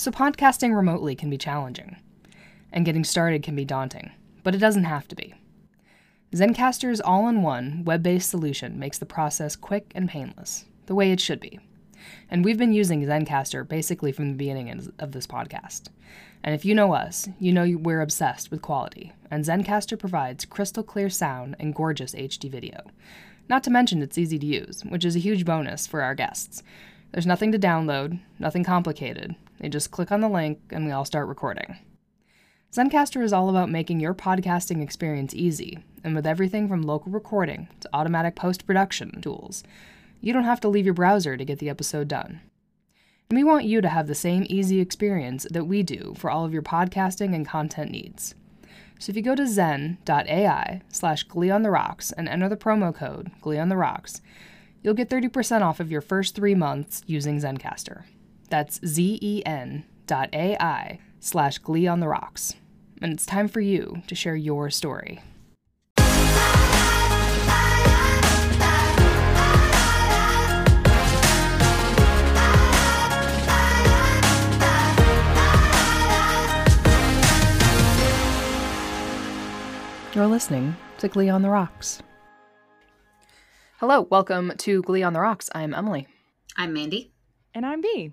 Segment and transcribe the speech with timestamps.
[0.00, 1.98] So, podcasting remotely can be challenging,
[2.72, 5.34] and getting started can be daunting, but it doesn't have to be.
[6.32, 11.12] Zencastr's all in one, web based solution makes the process quick and painless, the way
[11.12, 11.60] it should be.
[12.30, 15.88] And we've been using Zencastr basically from the beginning of this podcast.
[16.42, 20.82] And if you know us, you know we're obsessed with quality, and Zencastr provides crystal
[20.82, 22.84] clear sound and gorgeous HD video.
[23.50, 26.62] Not to mention it's easy to use, which is a huge bonus for our guests.
[27.12, 29.34] There's nothing to download, nothing complicated.
[29.58, 31.76] They just click on the link and we all start recording.
[32.72, 37.68] Zencastr is all about making your podcasting experience easy, and with everything from local recording
[37.80, 39.64] to automatic post production tools,
[40.20, 42.40] you don't have to leave your browser to get the episode done.
[43.28, 46.44] And we want you to have the same easy experience that we do for all
[46.44, 48.36] of your podcasting and content needs.
[49.00, 52.94] So if you go to zen.ai slash glee on the rocks and enter the promo
[52.94, 54.20] code glee on the rocks,
[54.82, 58.04] you'll get 30% off of your first three months using Zencastr.
[58.48, 62.54] That's zen dot ai slash glee on the rocks.
[63.00, 65.20] And it's time for you to share your story.
[80.12, 82.02] You're listening to Glee on the Rocks.
[83.80, 85.48] Hello, welcome to Glee on the Rocks.
[85.54, 86.06] I'm Emily.
[86.54, 87.14] I'm Mandy.
[87.54, 88.12] And I'm B.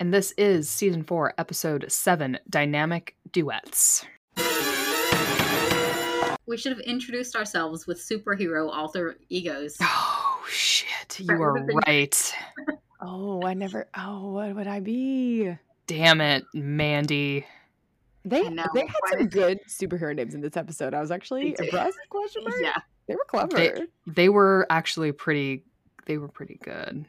[0.00, 4.06] And this is season four, episode seven Dynamic Duets.
[6.46, 9.76] We should have introduced ourselves with superhero alter egos.
[9.82, 11.20] Oh, shit.
[11.20, 12.34] You are right.
[13.02, 13.88] oh, I never.
[13.94, 15.54] Oh, what would I be?
[15.86, 17.44] Damn it, Mandy.
[18.24, 20.94] They they had some good superhero names in this episode.
[20.94, 21.98] I was actually impressed.
[22.08, 22.56] Question mark.
[22.62, 23.56] Yeah, they were clever.
[23.56, 23.72] They,
[24.06, 25.64] they were actually pretty.
[26.06, 27.04] They were pretty good.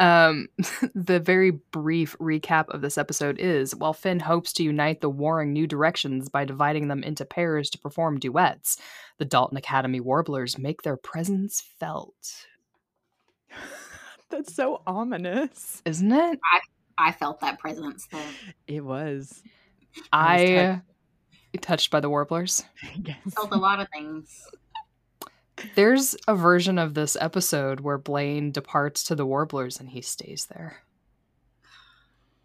[0.00, 0.48] Um,
[0.94, 5.52] the very brief recap of this episode is while Finn hopes to unite the warring
[5.52, 8.78] new directions by dividing them into pairs to perform duets,
[9.18, 12.46] the Dalton Academy Warblers make their presence felt.
[14.30, 16.40] That's so ominous, isn't it?
[16.52, 16.60] I
[16.98, 18.20] I felt that presence though.
[18.66, 19.42] It was.
[20.12, 20.80] I,
[21.54, 22.64] I touched by the warblers.
[23.04, 23.34] Yes.
[23.34, 24.46] Felt a lot of things.
[25.74, 30.46] There's a version of this episode where Blaine departs to the warblers and he stays
[30.46, 30.82] there.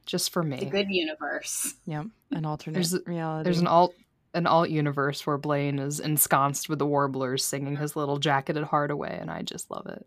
[0.06, 0.58] Just for me.
[0.58, 1.76] It's a good universe.
[1.86, 2.08] Yep.
[2.32, 3.44] An alternate there's, reality.
[3.44, 3.94] There's an alt
[4.34, 8.92] an alt universe where Blaine is ensconced with the warblers singing his little jacketed heart
[8.92, 10.06] away and I just love it.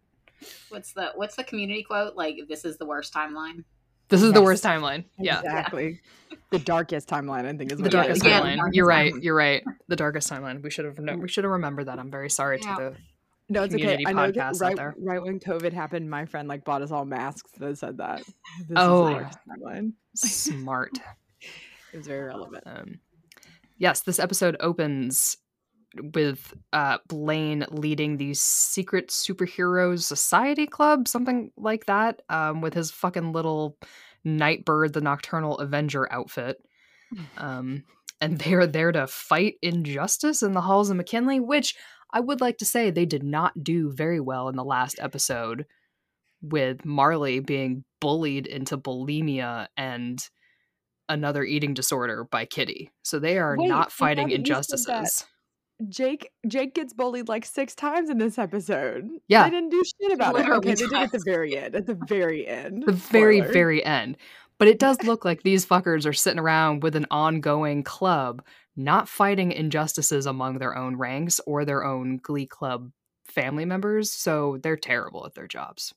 [0.68, 2.16] What's the what's the community quote?
[2.16, 3.64] Like this is the worst timeline.
[4.10, 4.34] This is yes.
[4.34, 5.04] the worst timeline.
[5.18, 5.40] Yeah.
[5.40, 6.00] Exactly.
[6.50, 8.56] the darkest timeline, I think is the darkest yeah, timeline.
[8.56, 9.14] Darkest you're right.
[9.22, 9.64] You're right.
[9.88, 10.62] The darkest timeline.
[10.62, 11.98] We should have no, we should have remembered that.
[11.98, 12.74] I'm very sorry yeah.
[12.74, 12.96] to the
[13.50, 14.04] no, it's okay.
[14.06, 17.50] I know that right, right when COVID happened, my friend like bought us all masks
[17.58, 18.22] that said that.
[18.68, 19.28] This oh,
[20.14, 20.92] smart.
[21.92, 22.62] it was very relevant.
[22.64, 23.00] Um,
[23.76, 25.36] yes, this episode opens
[26.14, 32.90] with uh, Blaine leading the secret superheroes society club, something like that, um, with his
[32.90, 33.76] fucking little
[34.24, 36.58] Nightbird, the Nocturnal Avenger outfit.
[37.38, 37.84] Um,
[38.20, 41.74] and they are there to fight injustice in the halls of McKinley, which
[42.12, 45.66] I would like to say they did not do very well in the last episode
[46.42, 50.18] with Marley being bullied into bulimia and
[51.08, 52.90] another eating disorder by Kitty.
[53.02, 55.24] So they are Wait, not fighting injustices.
[55.88, 59.08] Jake Jake gets bullied like six times in this episode.
[59.28, 60.48] Yeah, they didn't do shit about it.
[60.48, 61.74] Okay, they did at the very end.
[61.74, 62.84] At the very end.
[62.86, 63.52] The very Spoiler.
[63.52, 64.16] very end.
[64.58, 68.44] But it does look like these fuckers are sitting around with an ongoing club,
[68.76, 72.92] not fighting injustices among their own ranks or their own Glee Club
[73.24, 74.12] family members.
[74.12, 75.94] So they're terrible at their jobs.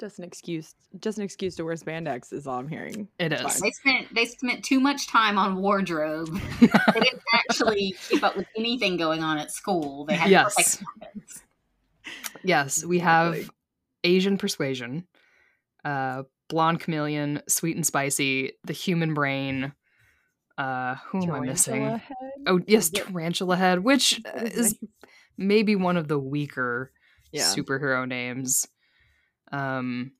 [0.00, 0.74] Just an excuse.
[0.98, 3.06] Just an excuse to wear spandex is all I'm hearing.
[3.18, 3.60] It is.
[3.60, 6.28] They spent they spent too much time on wardrobe.
[6.60, 10.06] they didn't actually keep up with anything going on at school.
[10.06, 10.82] They had yes.
[12.42, 13.50] Yes, we have
[14.02, 15.06] Asian persuasion,
[15.84, 19.74] uh, blonde chameleon, sweet and spicy, the human brain.
[20.56, 21.84] Uh, who tarantula am I missing?
[21.84, 22.00] Head?
[22.46, 24.78] Oh yes, tarantula head, which is
[25.36, 26.90] maybe one of the weaker
[27.32, 27.42] yeah.
[27.42, 28.66] superhero names.
[29.50, 30.12] Um,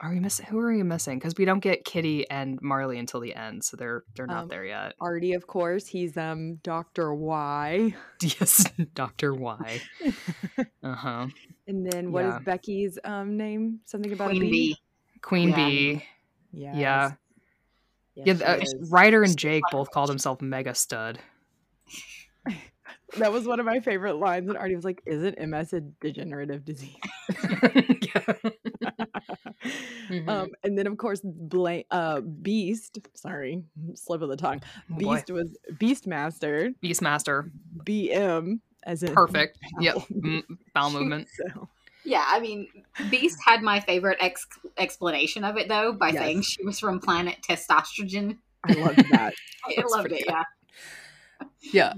[0.00, 0.46] are we missing?
[0.46, 1.18] Who are we missing?
[1.18, 4.48] Because we don't get Kitty and Marley until the end, so they're they're not um,
[4.48, 4.94] there yet.
[5.00, 7.94] Artie, of course, he's um Doctor Y.
[8.22, 8.64] Yes,
[8.94, 9.80] Doctor Y.
[10.82, 11.26] uh huh.
[11.66, 12.38] And then what yeah.
[12.38, 13.80] is Becky's um name?
[13.84, 14.50] Something about Queen a bee.
[14.50, 14.76] bee.
[15.22, 15.56] Queen yeah.
[15.56, 16.04] Bee.
[16.52, 16.76] Yes.
[16.76, 17.10] Yeah.
[18.16, 18.46] Yes, yeah.
[18.46, 21.18] Uh, Ryder and Jake both called himself Mega Stud.
[23.16, 24.48] that was one of my favorite lines.
[24.48, 26.96] And Artie was like, "Isn't MS a degenerative disease?"
[30.20, 30.28] Mm-hmm.
[30.28, 32.98] um, and then of course, Bla- uh, Beast.
[33.14, 33.62] Sorry,
[33.94, 34.62] slip of the tongue.
[34.92, 35.34] Oh, Beast boy.
[35.34, 36.74] was Beastmaster.
[36.82, 37.50] Beastmaster.
[37.84, 39.58] BM as in perfect.
[39.80, 39.96] Yep,
[40.74, 41.28] bowel movement.
[41.32, 41.68] so.
[42.04, 42.68] Yeah, I mean,
[43.10, 44.46] Beast had my favorite ex-
[44.76, 46.18] explanation of it though by yes.
[46.18, 48.36] saying she was from planet Testosterone.
[48.64, 49.34] I loved that.
[49.64, 50.26] I loved it.
[50.26, 50.26] Good.
[50.28, 50.42] Yeah.
[51.72, 51.92] Yeah.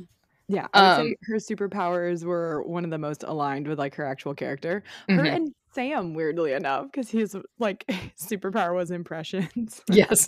[0.49, 3.97] Yeah, I would um, say her superpowers were one of the most aligned with like
[3.97, 4.85] her actual character.
[5.09, 5.27] Her mm-hmm.
[5.27, 7.85] and Sam, weirdly enough, because his like
[8.19, 9.83] superpower was impressions.
[9.91, 10.27] yes.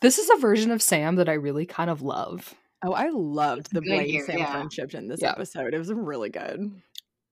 [0.00, 2.54] this is a version of Sam that I really kind of love.
[2.84, 4.50] Oh, I loved the Blaine Sam yeah.
[4.50, 5.30] friendship in this yeah.
[5.30, 5.74] episode.
[5.74, 6.72] It was really good.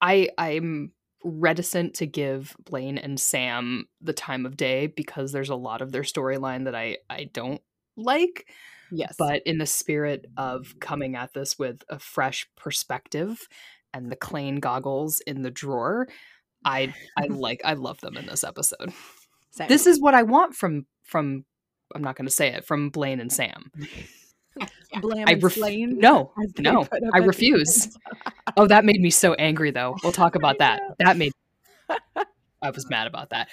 [0.01, 0.93] I I'm
[1.25, 5.91] reticent to give Blaine and Sam the time of day because there's a lot of
[5.91, 7.61] their storyline that I I don't
[7.97, 8.47] like.
[8.93, 9.17] Yes.
[9.19, 13.49] But in the spirit of coming at this with a fresh perspective
[13.95, 16.07] and the Klaine goggles in the drawer,
[16.65, 18.93] I I like I love them in this episode.
[19.53, 19.69] Same.
[19.69, 21.45] This is what I want from from
[21.95, 23.71] I'm not going to say it from Blaine and Sam.
[25.01, 27.97] Blam I ref- no, no, I refuse.
[28.57, 29.97] oh, that made me so angry, though.
[30.03, 30.81] We'll talk about that.
[30.99, 31.33] That made
[32.63, 33.49] I was mad about that,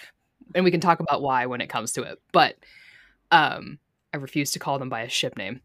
[0.53, 2.19] and we can talk about why when it comes to it.
[2.31, 2.55] But
[3.31, 3.79] um,
[4.13, 5.61] I refuse to call them by a ship name.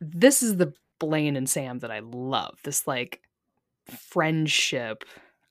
[0.00, 0.72] this is the
[1.02, 2.60] Blaine and Sam that I love.
[2.62, 3.20] This like
[3.88, 5.04] friendship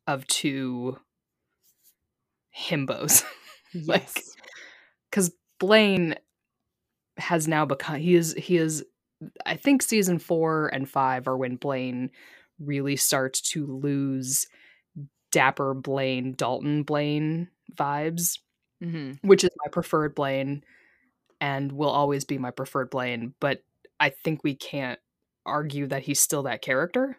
[0.07, 0.97] of two
[2.57, 3.23] himbos.
[3.73, 3.87] Yes.
[3.87, 4.23] like
[5.13, 6.15] cuz Blaine
[7.17, 8.83] has now become he is he is
[9.45, 12.09] I think season 4 and 5 are when Blaine
[12.59, 14.45] really starts to lose
[15.31, 18.39] dapper Blaine Dalton Blaine vibes,
[18.83, 19.25] mm-hmm.
[19.25, 20.65] which is my preferred Blaine
[21.39, 23.63] and will always be my preferred Blaine, but
[24.01, 24.99] I think we can't
[25.45, 27.17] argue that he's still that character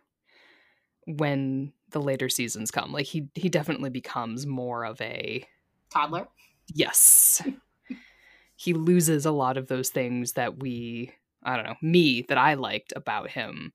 [1.07, 2.93] when the later seasons come.
[2.93, 5.47] Like he he definitely becomes more of a
[5.91, 6.29] toddler.
[6.73, 7.43] Yes.
[8.57, 12.55] he loses a lot of those things that we I don't know, me that I
[12.55, 13.73] liked about him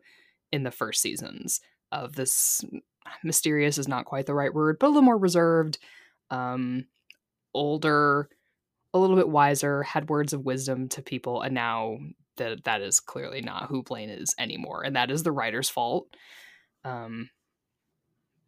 [0.52, 1.60] in the first seasons
[1.92, 2.64] of this
[3.24, 5.78] mysterious is not quite the right word, but a little more reserved,
[6.30, 6.86] um
[7.54, 8.30] older
[8.94, 11.98] a little bit wiser, had words of wisdom to people, and now
[12.38, 16.08] that that is clearly not who Blaine is anymore, and that is the writer's fault.
[16.84, 17.30] Um,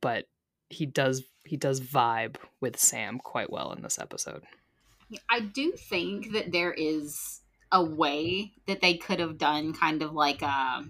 [0.02, 0.26] but
[0.70, 4.44] he does he does vibe with Sam quite well in this episode.
[5.30, 7.42] I do think that there is
[7.72, 10.86] a way that they could have done kind of like a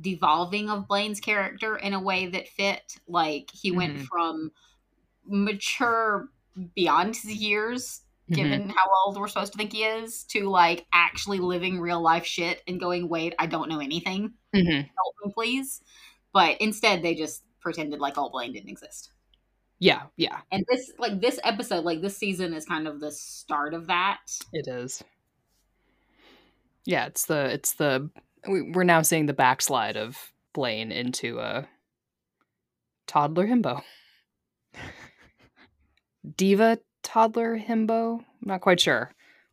[0.00, 2.96] devolving of Blaine's character in a way that fit.
[3.06, 3.78] Like he mm-hmm.
[3.78, 4.52] went from
[5.24, 6.28] mature
[6.74, 8.02] beyond his years.
[8.30, 8.70] Given mm-hmm.
[8.70, 12.62] how old we're supposed to think he is, to like actually living real life shit
[12.66, 14.34] and going, wait, I don't know anything.
[14.54, 14.70] Mm-hmm.
[14.70, 15.80] Help me, please.
[16.32, 19.10] But instead, they just pretended like all Blaine didn't exist.
[19.78, 20.40] Yeah, yeah.
[20.50, 24.20] And this, like this episode, like this season is kind of the start of that.
[24.52, 25.02] It is.
[26.84, 28.10] Yeah, it's the it's the
[28.46, 30.16] we're now seeing the backslide of
[30.54, 31.68] Blaine into a
[33.06, 33.82] toddler himbo.
[36.36, 38.18] Diva toddler himbo.
[38.18, 39.10] I'm not quite sure.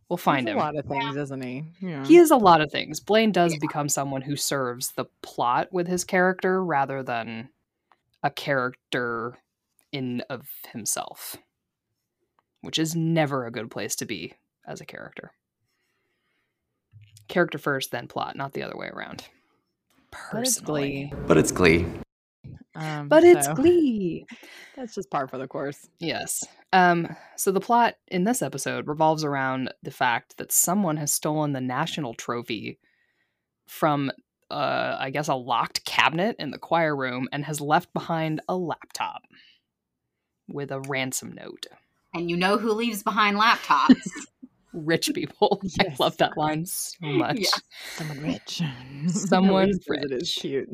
[0.09, 0.59] We'll find He's him.
[0.59, 1.63] A lot of things, isn't he?
[1.79, 2.05] Yeah.
[2.05, 2.99] He is a lot of things.
[2.99, 3.59] Blaine does yeah.
[3.59, 7.49] become someone who serves the plot with his character rather than
[8.21, 9.37] a character
[9.91, 11.37] in of himself,
[12.61, 14.33] which is never a good place to be
[14.67, 15.31] as a character.
[17.27, 19.23] Character first, then plot, not the other way around.
[20.11, 21.87] Personally, but it's Glee.
[22.75, 23.53] Um, but it's so.
[23.53, 24.25] Glee.
[24.75, 25.87] That's just par for the course.
[25.99, 26.43] Yes.
[26.73, 31.53] Um, so the plot in this episode revolves around the fact that someone has stolen
[31.53, 32.79] the national trophy
[33.65, 34.11] from,
[34.51, 38.57] uh, I guess, a locked cabinet in the choir room and has left behind a
[38.57, 39.21] laptop
[40.47, 41.65] with a ransom note.
[42.13, 43.95] And you know who leaves behind laptops?
[44.73, 45.61] Rich people.
[45.63, 45.77] Yes.
[45.99, 47.39] I love that line so much.
[47.39, 47.47] Yeah.
[47.95, 48.61] Someone rich.
[49.07, 50.03] Someone rich.
[50.03, 50.69] It is cute.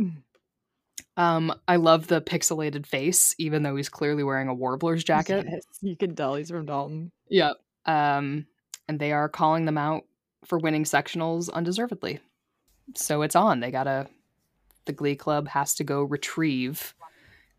[1.18, 5.46] Um, I love the pixelated face, even though he's clearly wearing a Warbler's jacket.
[5.50, 7.12] Yes, you can tell he's from Dalton.
[7.30, 7.58] Yep.
[7.86, 8.46] Um,
[8.88, 10.03] and they are calling them out
[10.46, 12.20] for winning sectionals undeservedly.
[12.96, 13.60] So it's on.
[13.60, 14.08] They gotta.
[14.86, 16.96] The Glee Club has to go retrieve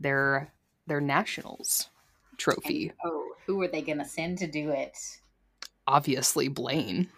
[0.00, 0.52] their
[0.86, 1.88] their nationals
[2.36, 2.88] trophy.
[2.88, 4.98] And, oh, who are they gonna send to do it?
[5.86, 7.08] Obviously, Blaine.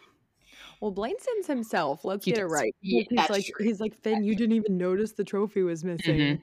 [0.85, 2.05] Well, Blaine sends himself.
[2.05, 2.53] Let's he get does.
[2.53, 2.77] it right.
[2.83, 3.65] Yeah, he's like, true.
[3.65, 6.43] he's like, Finn, you didn't even notice the trophy was missing.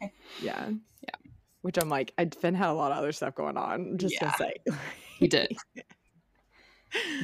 [0.00, 0.06] Mm-hmm.
[0.40, 0.68] yeah,
[1.02, 1.30] yeah.
[1.62, 3.98] Which I'm like, I, Finn had a lot of other stuff going on.
[3.98, 4.30] Just yeah.
[4.30, 4.54] to say,
[5.18, 5.56] he did.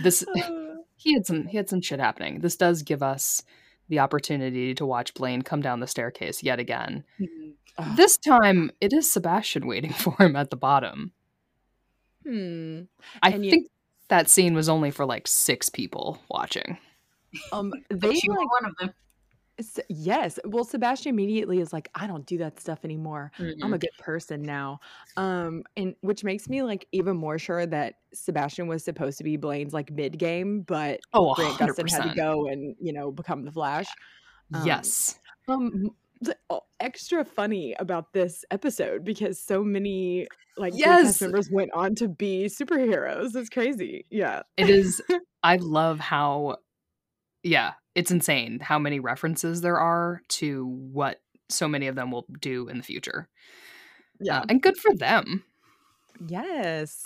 [0.03, 0.25] This
[0.97, 2.41] he had some he had some shit happening.
[2.41, 3.45] This does give us
[3.91, 7.05] the opportunity to watch Blaine come down the staircase yet again.
[7.21, 7.97] Mhm.
[7.97, 11.13] This time, it is Sebastian waiting for him at the bottom.
[12.25, 12.81] Hmm.
[13.23, 13.69] I And think
[14.09, 16.79] that scene was only for like six people watching.
[17.53, 18.95] Um, But they you were like one of them.
[19.89, 20.39] yes.
[20.45, 23.33] Well, Sebastian immediately is like, I don't do that stuff anymore.
[23.63, 24.81] I'm a good person now.
[25.17, 29.37] Um, and which makes me like even more sure that Sebastian was supposed to be
[29.37, 33.45] Blaine's like mid game, but Oh, Grant Gustin had to go and you know become
[33.45, 33.89] the Flash.
[34.55, 35.19] Um, yes.
[35.49, 35.91] Um, the,
[36.81, 41.07] extra funny about this episode because so many like Yes.
[41.07, 43.35] cast members went on to be superheroes.
[43.37, 44.05] It's crazy.
[44.11, 44.43] Yeah.
[44.57, 45.01] It is.
[45.43, 46.57] I love how,
[47.43, 52.27] yeah, it's insane how many references there are to what so many of them will
[52.41, 53.29] do in the future.
[54.21, 54.41] Yeah.
[54.41, 55.45] Uh, and good for them.
[56.29, 57.03] yes.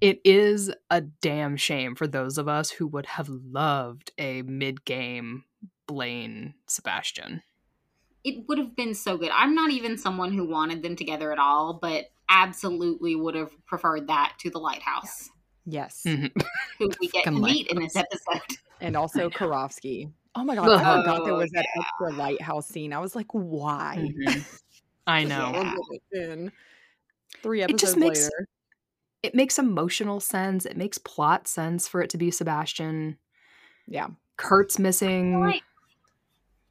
[0.00, 4.84] It is a damn shame for those of us who would have loved a mid
[4.84, 5.44] game
[5.86, 7.42] Blaine Sebastian.
[8.24, 9.30] It would have been so good.
[9.32, 14.06] I'm not even someone who wanted them together at all, but absolutely would have preferred
[14.08, 15.28] that to the lighthouse,
[15.66, 16.02] Yes.
[16.06, 16.30] Mhm.
[16.78, 18.40] who we get to Fucking meet in this episode.
[18.80, 19.28] And also.
[19.30, 20.10] Karofsky.
[20.34, 22.92] Oh my god, I forgot there Oh, was that extra lighthouse scene.
[22.92, 23.96] I was like, why?
[24.26, 24.60] Mhm.
[25.06, 25.52] I know.
[26.12, 26.22] Yeah.
[26.32, 26.52] In
[27.42, 28.48] Three It episodes just makes later.
[29.22, 30.64] it makes emotional sense.
[30.66, 33.18] It makes plot sense for it to be Sebastian.
[33.86, 34.08] Yeah.
[34.38, 35.40] Kurt's missing.
[35.40, 35.62] Like,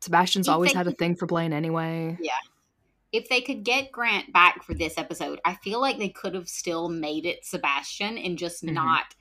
[0.03, 2.17] Sebastian's If always they had a thing for Blaine anyway.
[2.21, 2.33] Yeah.
[3.11, 6.47] If they could get Grant back for this episode, I feel like they could have
[6.49, 8.73] still made it Sebastian and just Mhm.
[8.73, 9.15] not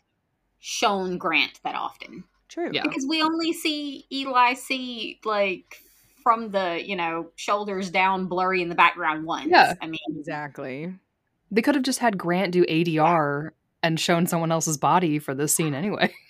[0.61, 2.25] shown Grant that often.
[2.49, 2.71] True.
[2.73, 2.83] Yeah.
[2.83, 5.83] Because we only see Eli C like
[6.23, 9.49] from the, you know, shoulders down blurry in the background once.
[9.51, 9.75] Yeah.
[9.81, 10.95] I mean Exactly.
[11.51, 13.51] They could have just had Grant do ADR
[13.83, 16.15] and shown someone else's body for this scene anyway.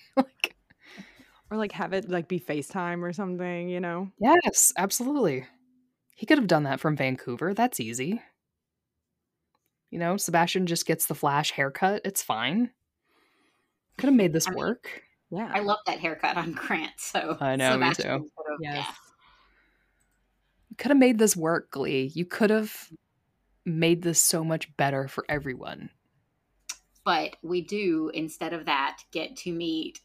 [1.53, 4.11] like, Or like have it like be FaceTime or something, you know?
[4.19, 5.47] yes, absolutely.
[6.15, 7.55] He could have done that from Vancouver.
[7.55, 8.23] That's easy.
[9.91, 12.03] You know, Sebastian just gets the flash haircut.
[12.05, 12.71] It's fine.
[13.99, 15.03] Could have made this I mean, work.
[15.31, 15.51] Yeah.
[15.53, 18.03] I love that haircut on Grant, so I know, me too.
[18.03, 18.77] could have- yes.
[18.77, 18.85] yeah.
[20.79, 22.11] Could have made this work, Glee.
[22.15, 22.75] You could have
[23.67, 25.91] made this so much better for everyone.
[27.05, 30.01] But we do, instead of that, get to meet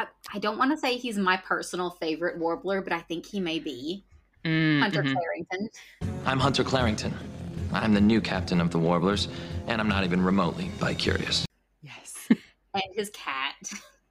[0.00, 3.38] I, I don't want to say he's my personal favorite warbler, but I think he
[3.40, 4.04] may be.
[4.44, 5.14] Hunter Mhm.
[5.14, 5.68] Clarington.
[6.24, 7.12] I'm Hunter Clarington.
[7.72, 9.28] I'm the new captain of the Warblers,
[9.66, 11.44] and I'm not even remotely bi-curious.
[11.82, 12.28] Yes.
[12.74, 13.54] and his cat.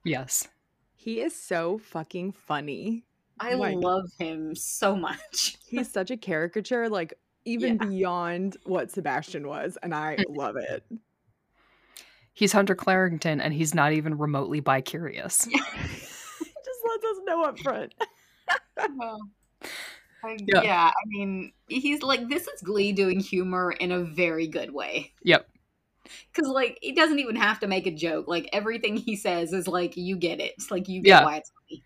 [0.04, 0.46] Yes.
[0.94, 3.04] he is so fucking funny.
[3.40, 5.56] I Like- love him so much.
[5.66, 7.86] He's such a caricature, like even Yeah.
[7.86, 10.84] beyond what Sebastian was, and I love it.
[12.40, 15.44] He's Hunter Clarington and he's not even remotely bi curious.
[15.44, 17.94] He just lets us know up front.
[18.96, 19.20] Well,
[20.24, 20.62] I- Yeah.
[20.62, 20.86] yeah.
[20.88, 25.12] I mean, he's like, this is Glee doing humor in a very good way.
[25.22, 25.50] Yep.
[26.32, 28.26] Because, like, he doesn't even have to make a joke.
[28.26, 30.54] Like, everything he says is like, you get it.
[30.56, 31.24] It's like, you get Yeah.
[31.26, 31.82] why it's funny.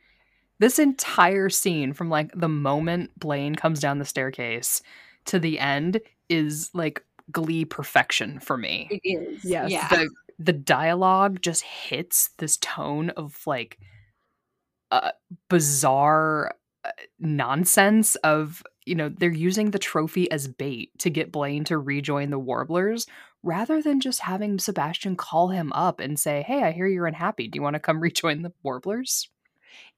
[0.61, 4.83] This entire scene from like the moment Blaine comes down the staircase
[5.25, 8.87] to the end is like glee perfection for me.
[8.93, 9.45] It is.
[9.45, 9.73] Yes.
[9.73, 9.89] Yeah.
[9.89, 13.79] The the dialogue just hits this tone of like
[14.91, 15.13] uh,
[15.49, 16.55] bizarre
[17.19, 22.31] nonsense of you know they're using the trophy as bait to get Blaine to rejoin
[22.31, 23.07] the Warblers
[23.43, 27.49] rather than just having Sebastian call him up and say, "Hey, I hear you're unhappy.
[27.49, 29.29] Do you want to come rejoin the Warblers?"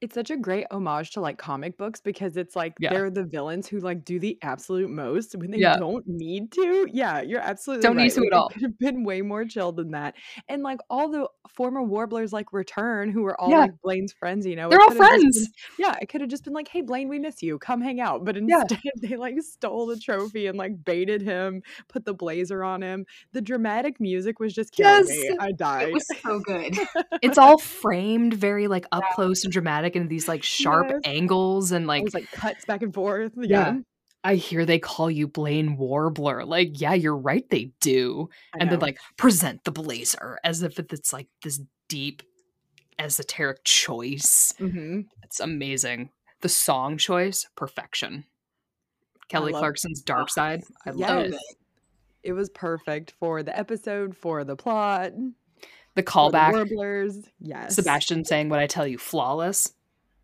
[0.03, 2.93] It's such a great homage to like comic books because it's like Yeah.
[2.93, 5.79] they're the villains who like do the absolute most when they Yeah.
[5.79, 6.87] don't need to.
[6.93, 8.13] Yeah, you're absolutely Don't need right.
[8.13, 8.49] to Like, at it all.
[8.51, 10.15] Could have been way more chill than that.
[10.49, 13.61] And like all the former warblers like return who were all Yeah.
[13.61, 14.69] like Blaine's friends, you know.
[14.69, 15.49] They're all could have just friends.
[15.79, 17.59] been- yeah, it could have just been like, hey Blaine, we miss you.
[17.59, 18.23] Come hang out.
[18.25, 18.61] But Yeah.
[18.63, 23.07] instead they like stole the trophy and like baited him, put the blazer on him.
[23.33, 25.23] The dramatic music was just killing me.
[25.25, 25.37] Yes.
[25.41, 25.89] I died.
[25.89, 26.77] It was so good.
[27.23, 31.01] it's all framed very like up close and dramatic and these like sharp Yes.
[31.05, 33.33] angles and like was like cuts back and forth.
[33.37, 33.47] Yeah.
[33.75, 33.79] Yeah.
[34.25, 36.45] I hear they call you Blaine Warbler.
[36.45, 38.29] Like, yeah, you're right, they do.
[38.53, 42.25] I and then like present the blazer as if it's like this deep
[42.99, 44.53] esoteric choice.
[44.59, 45.07] Mhm.
[45.23, 46.11] It's amazing.
[46.41, 48.25] The song choice, perfection.
[49.29, 50.65] Kelly Clarkson's Dark Oh, Side.
[50.85, 51.09] I Yes.
[51.11, 51.41] love it.
[52.25, 55.23] It was perfect for the episode, for the plot, The
[55.63, 57.19] for the callback, warblers.
[57.39, 57.77] Yes.
[57.77, 59.73] Sebastian saying what I tell you, flawless.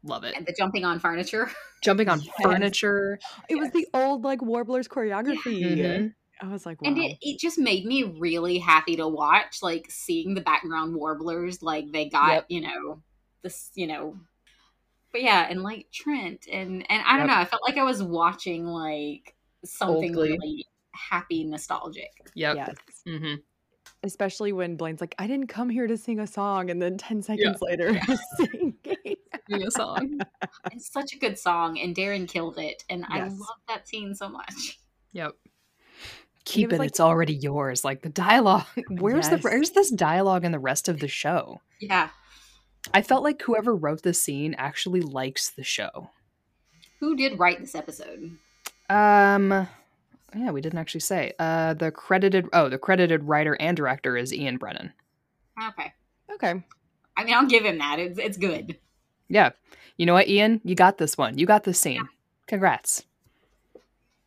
[0.05, 0.37] Love it.
[0.37, 1.51] And the jumping on furniture.
[1.83, 2.33] Jumping on Yes.
[2.43, 3.19] furniture.
[3.49, 5.77] It was the old like warblers choreography.
[5.77, 6.15] Mhm.
[6.41, 6.89] I was like, wow.
[6.89, 11.63] And it, it just made me really happy to watch, like seeing the background warblers,
[11.63, 12.47] like they got, Yep.
[12.49, 13.03] you know,
[13.43, 14.17] this, you know,
[15.13, 17.37] but yeah, and like Trent and and I don't Yep.
[17.37, 20.31] know, I felt like I was watching like something Glee.
[20.31, 22.11] really happy, nostalgic.
[22.35, 22.57] Yep.
[22.57, 22.77] Yes.
[23.07, 23.35] hmm
[24.05, 27.23] Especially when Blaine's like, I didn't come here to sing a song, and then 10
[27.23, 27.99] seconds later,
[28.37, 28.75] singing.
[29.49, 30.19] Sing a song.
[30.73, 34.29] It's such a good song, and Darren killed it, and I love that scene so
[34.29, 34.79] much.
[35.13, 35.33] Yep.
[36.45, 36.79] Keep was it.
[36.81, 37.85] like- it's already yours.
[37.85, 38.67] Like the dialogue.
[38.91, 41.61] Where's the where's this dialogue in the rest of the show?
[41.81, 42.09] Yeah,
[42.93, 46.11] I felt like whoever wrote this scene actually likes the show.
[46.99, 48.37] who did write this episode?
[48.91, 49.69] Um
[50.35, 51.33] yeah, we didn't actually say.
[51.39, 54.93] Uh the credited oh, the credited writer and director is Ian Brennan.
[55.69, 55.93] Okay,
[56.35, 56.63] okay.
[57.17, 57.99] I mean, I'll give him that.
[57.99, 58.79] It's it's good.
[59.29, 59.51] Yeah.
[59.97, 60.61] You know what, Ian?
[60.65, 61.39] You got this one.
[61.39, 62.09] You got this scene.
[62.47, 63.05] Congrats.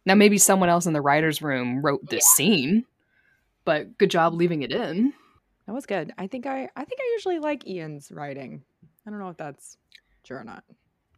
[0.06, 2.86] Now maybe someone else in the writers room wrote this scene,
[3.66, 5.14] but good job leaving it in.
[5.66, 6.14] That was good.
[6.18, 8.62] I think I I think I usually like Ian's writing.
[9.06, 9.78] I don't know if that's
[10.24, 10.64] true or not.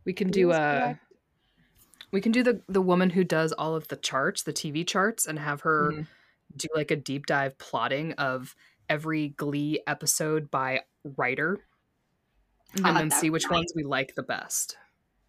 [0.06, 0.56] We can He do a.
[0.56, 1.00] uh correct.
[2.12, 5.26] We can do the the woman who does all of the charts, the TV charts
[5.26, 6.08] and have her Mhm.
[6.56, 8.56] do like a deep dive plotting of
[8.90, 11.60] every glee episode by writer
[12.84, 14.78] and then see which be ones we like the best.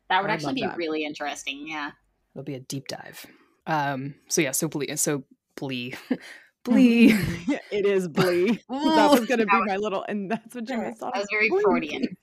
[0.09, 0.77] That would I actually be that.
[0.77, 1.67] really interesting.
[1.69, 1.91] Yeah.
[2.35, 3.27] It'll be a deep dive.
[3.67, 5.25] Um so yeah, so Blee so
[5.57, 5.95] Blee
[6.65, 7.09] Blee
[7.73, 8.61] it is Blee.
[8.69, 11.11] that was gonna be my little, and that's what Jimmy saw.
[11.11, 12.17] That was very Freudian.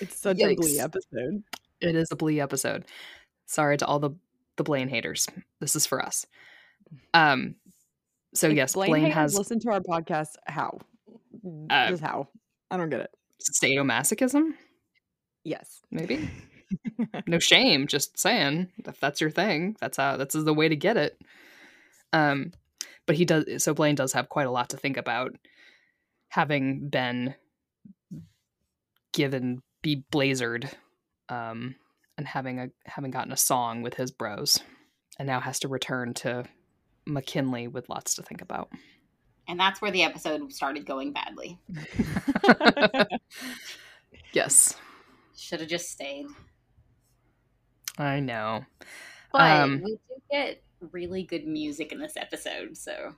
[0.00, 0.84] It's such a Glee Yikes.
[0.84, 1.42] episode.
[1.80, 2.84] It is a Blee episode.
[3.50, 4.10] Sorry to all the
[4.56, 5.26] the Blaine haters.
[5.58, 6.24] This is for us.
[7.12, 7.56] Um.
[8.32, 10.36] So If yes, Blaine, Blaine, has listen to our podcast.
[10.46, 10.78] How?
[11.68, 12.28] Uh, Just how?
[12.70, 13.10] I don't get it.
[13.42, 14.52] sadomasochism.
[15.42, 15.80] Yes.
[15.90, 16.30] Maybe
[17.26, 17.88] no shame.
[17.88, 21.20] Just saying if that's your thing, that's how that's the way to get it.
[22.12, 22.52] Um,
[23.06, 23.64] but he does.
[23.64, 25.34] So Blaine does have quite a lot to think about,
[26.28, 27.34] having been
[29.12, 30.72] given be blazered,
[31.28, 31.74] um,
[32.20, 34.60] and having a having gotten a song with his bros,
[35.18, 36.44] and now has to return to
[37.06, 38.68] McKinley with lots to think about.
[39.48, 41.58] And that's where the episode started going badly.
[44.34, 44.76] yes,
[45.34, 46.26] Should have just stayed.
[47.96, 48.66] I know.
[49.32, 53.14] But Um, we do get really good music in this episode, so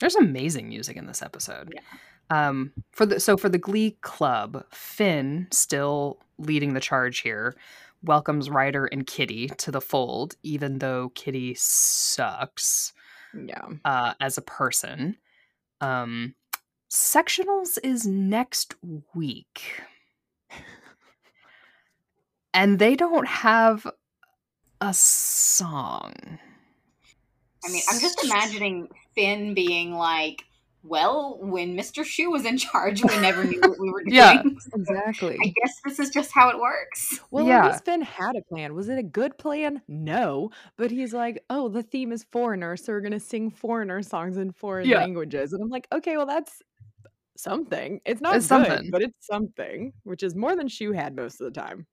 [0.00, 1.72] There's amazing music in this episode.
[1.72, 1.82] Yeah.
[2.30, 7.54] Um, for the so for the Glee Club, Finn still leading the charge here,
[8.04, 12.92] welcomes Ryder and Kitty to the fold, even though Kitty sucks
[13.34, 13.66] yeah.
[13.84, 15.16] uh, as a person.
[15.80, 16.34] Um,
[16.90, 18.74] sectionals is next
[19.14, 19.82] week,
[22.54, 23.86] and they don't have
[24.80, 26.14] a song.
[27.64, 30.44] I mean, I'm just imagining Finn being like,
[30.84, 32.04] "Well, when Mr.
[32.04, 34.14] Schue was in charge, we never knew what we were doing.
[34.14, 34.42] Yeah.
[34.74, 35.36] Exactly.
[35.42, 37.64] I guess this is just how it works." Well, Yeah.
[37.66, 38.74] at least Finn had a plan.
[38.74, 39.82] Was it a good plan?
[39.88, 40.50] No.
[40.76, 44.52] But he's like, oh, the theme is foreigner, so we're gonna sing foreigner songs in
[44.52, 44.98] foreign Yeah.
[44.98, 45.52] languages.
[45.52, 46.62] And I'm like, okay, well, that's
[47.36, 48.00] something.
[48.04, 48.90] It's not It's good, something.
[48.90, 51.86] but it's something, which is more than Schue had most of the time.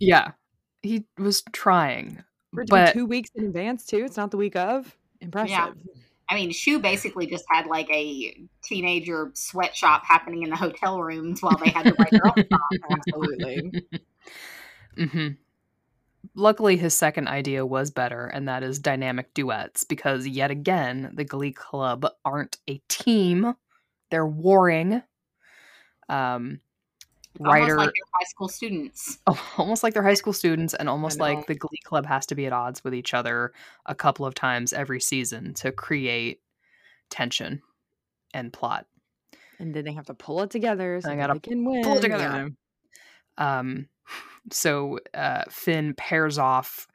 [0.00, 0.32] Yeah,
[0.82, 2.22] he was trying,
[2.54, 4.04] For it to be but two weeks in advance too.
[4.04, 4.96] It's not the week of.
[5.20, 5.74] Impressive.
[6.30, 11.42] I mean, Schue basically just had like a teenager sweatshop happening in the hotel rooms
[11.42, 13.02] while they had to write their own song.
[13.08, 13.72] Absolutely.
[14.96, 15.28] hmm
[16.34, 21.24] Luckily, his second idea was better, and that is dynamic duets, because yet again, the
[21.24, 23.54] Glee Club aren't a team;
[24.10, 25.02] they're warring.
[26.08, 26.60] Um,
[27.34, 29.18] It's almost like they're high school students.
[29.58, 32.46] almost like they're high school students, and almost like the Glee Club has to be
[32.46, 33.52] at odds with each other
[33.86, 36.40] a couple of times every season to create
[37.10, 37.62] tension
[38.34, 38.86] and plot.
[39.58, 41.82] And then they have to pull it together so I gotta they can win.
[41.82, 42.28] pull it together.
[42.28, 42.50] know.
[43.44, 43.88] Um,
[44.52, 46.86] so uh, Finn pairs off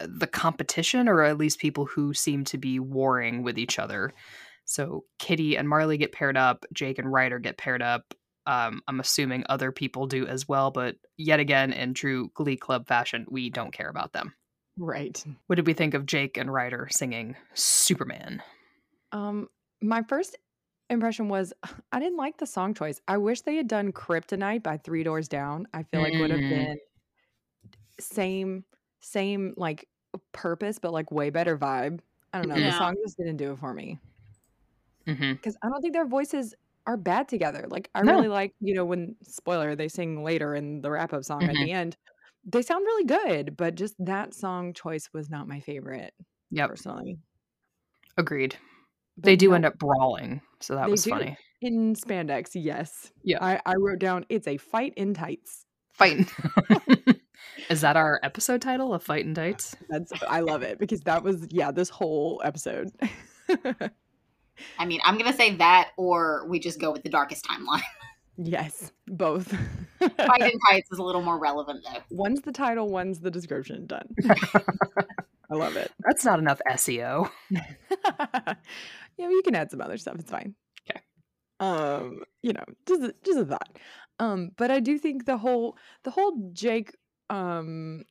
[0.00, 4.12] the competition, or at least people who seem to be warring with each other.
[4.64, 6.66] So Kitty and Marley get paired up.
[6.72, 8.14] Jake and Ryder get paired up.
[8.48, 12.88] Um, I'm assuming other people do as well, but yet again, in true Glee Club
[12.88, 14.34] fashion, we don't care about them.
[14.78, 15.22] Right.
[15.46, 18.42] What did we think of Jake and Ryder singing Superman?
[19.12, 19.48] Um,
[19.80, 20.36] my first
[20.90, 21.52] impression was
[21.92, 23.00] I didn't like the song choice.
[23.08, 25.66] I wish they had done Kryptonite by Three Doors Down.
[25.72, 26.48] I feel like would have Mm.
[26.48, 26.78] been
[28.00, 28.64] same
[29.00, 29.88] same like
[30.32, 32.00] purpose, but like way better vibe.
[32.32, 32.60] I don't know.
[32.60, 33.98] The song just didn't do it for me
[35.06, 36.54] hmm because I don't think their voices
[36.88, 37.66] are bad together.
[37.68, 38.14] Like I No.
[38.16, 41.54] really like you know when spoiler they sing later in the wrap up song at
[41.54, 41.64] Mhm.
[41.64, 41.96] the end.
[42.44, 46.14] They sound really good, but just that song choice was not my favorite
[46.50, 47.18] Yep, personally.
[48.16, 48.56] agreed.
[49.16, 51.10] But They do no, end up brawling, so that was do.
[51.10, 51.36] funny.
[51.60, 52.50] in spandex.
[52.54, 53.12] Yes.
[53.24, 53.38] Yeah.
[53.44, 55.66] I, I wrote down it's a fight in tights.
[55.92, 56.26] Fighting.
[57.68, 59.76] Is that our episode title of Fighting Tights?
[59.90, 62.90] That's I love it because that was yeah, this whole episode.
[64.78, 67.82] I mean, I'm gonna say that, or we just go with the darkest timeline.
[68.36, 69.48] yes, both.
[69.98, 72.00] Fighting Tights is a little more relevant though.
[72.10, 73.86] One's the title, one's the description.
[73.86, 74.14] Done.
[75.50, 75.90] I love it.
[76.00, 77.30] That's not enough SEO.
[77.50, 78.54] yeah,
[79.16, 80.16] you can add some other stuff.
[80.18, 80.54] It's fine.
[80.88, 81.00] Okay.
[81.58, 83.78] Um, you know, just a, just a thought.
[84.18, 86.94] Um, but I do think the whole the whole Jake
[87.30, 88.02] um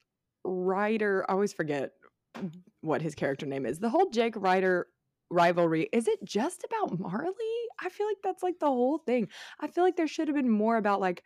[0.44, 1.92] Ryder, I always forget
[2.82, 3.80] what his character name is.
[3.80, 4.88] The whole Jake Ryder
[5.30, 7.34] rivalry, is it just about Marley?
[7.80, 9.30] I feel like that's like the whole thing.
[9.60, 11.24] I feel like there should have been more about like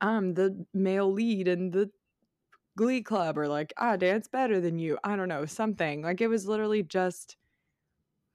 [0.00, 1.90] I'm the male lead and the
[2.76, 4.98] glee club or like I dance better than you.
[5.04, 6.02] I don't know, something.
[6.02, 7.36] Like it was literally just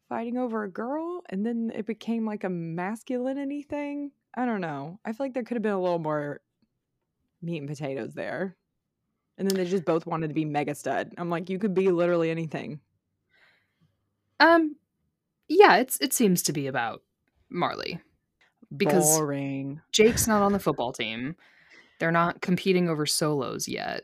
[0.10, 4.12] fighting over a girl and then it became like a masculinity thing.
[4.36, 5.00] I don't know.
[5.04, 6.42] I feel like there could have been a little more
[7.42, 8.56] meat and potatoes there.
[9.38, 11.14] And then they just both wanted to be mega stud.
[11.18, 12.80] I'm like, you could be literally anything.
[14.40, 14.76] Um
[15.48, 17.02] yeah, it's it seems to be about
[17.50, 18.00] Marley.
[18.76, 19.82] Because Boring.
[19.92, 21.36] Jake's not on the football team.
[22.00, 24.04] They're not competing over solos yet.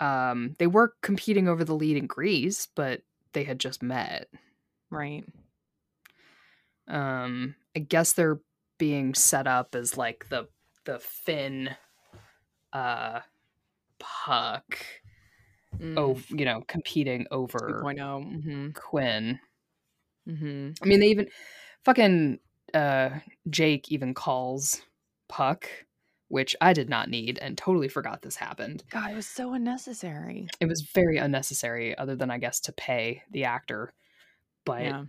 [0.00, 3.02] Um, they were competing over the lead in Grease, but
[3.34, 4.28] they had just met.
[4.90, 5.24] Right.
[6.88, 8.40] Um, I guess they're
[8.78, 10.48] being set up as like the
[10.84, 11.70] the Finn
[12.72, 13.20] uh
[14.00, 14.78] puck
[15.80, 15.98] Mm.
[15.98, 17.96] oh you know competing over 2.0.
[17.96, 18.70] Mm-hmm.
[18.72, 19.40] Quinn.
[20.28, 20.70] Mm-hmm.
[20.82, 21.28] I mean they even
[21.84, 22.38] fucking
[22.74, 23.10] uh
[23.50, 24.82] Jake even calls
[25.28, 25.68] Puck,
[26.28, 28.84] which I did not need and totally forgot this happened.
[28.90, 30.46] God, it was so unnecessary.
[30.60, 33.92] It was very unnecessary other than I guess to pay the actor.
[34.64, 35.04] But yeah.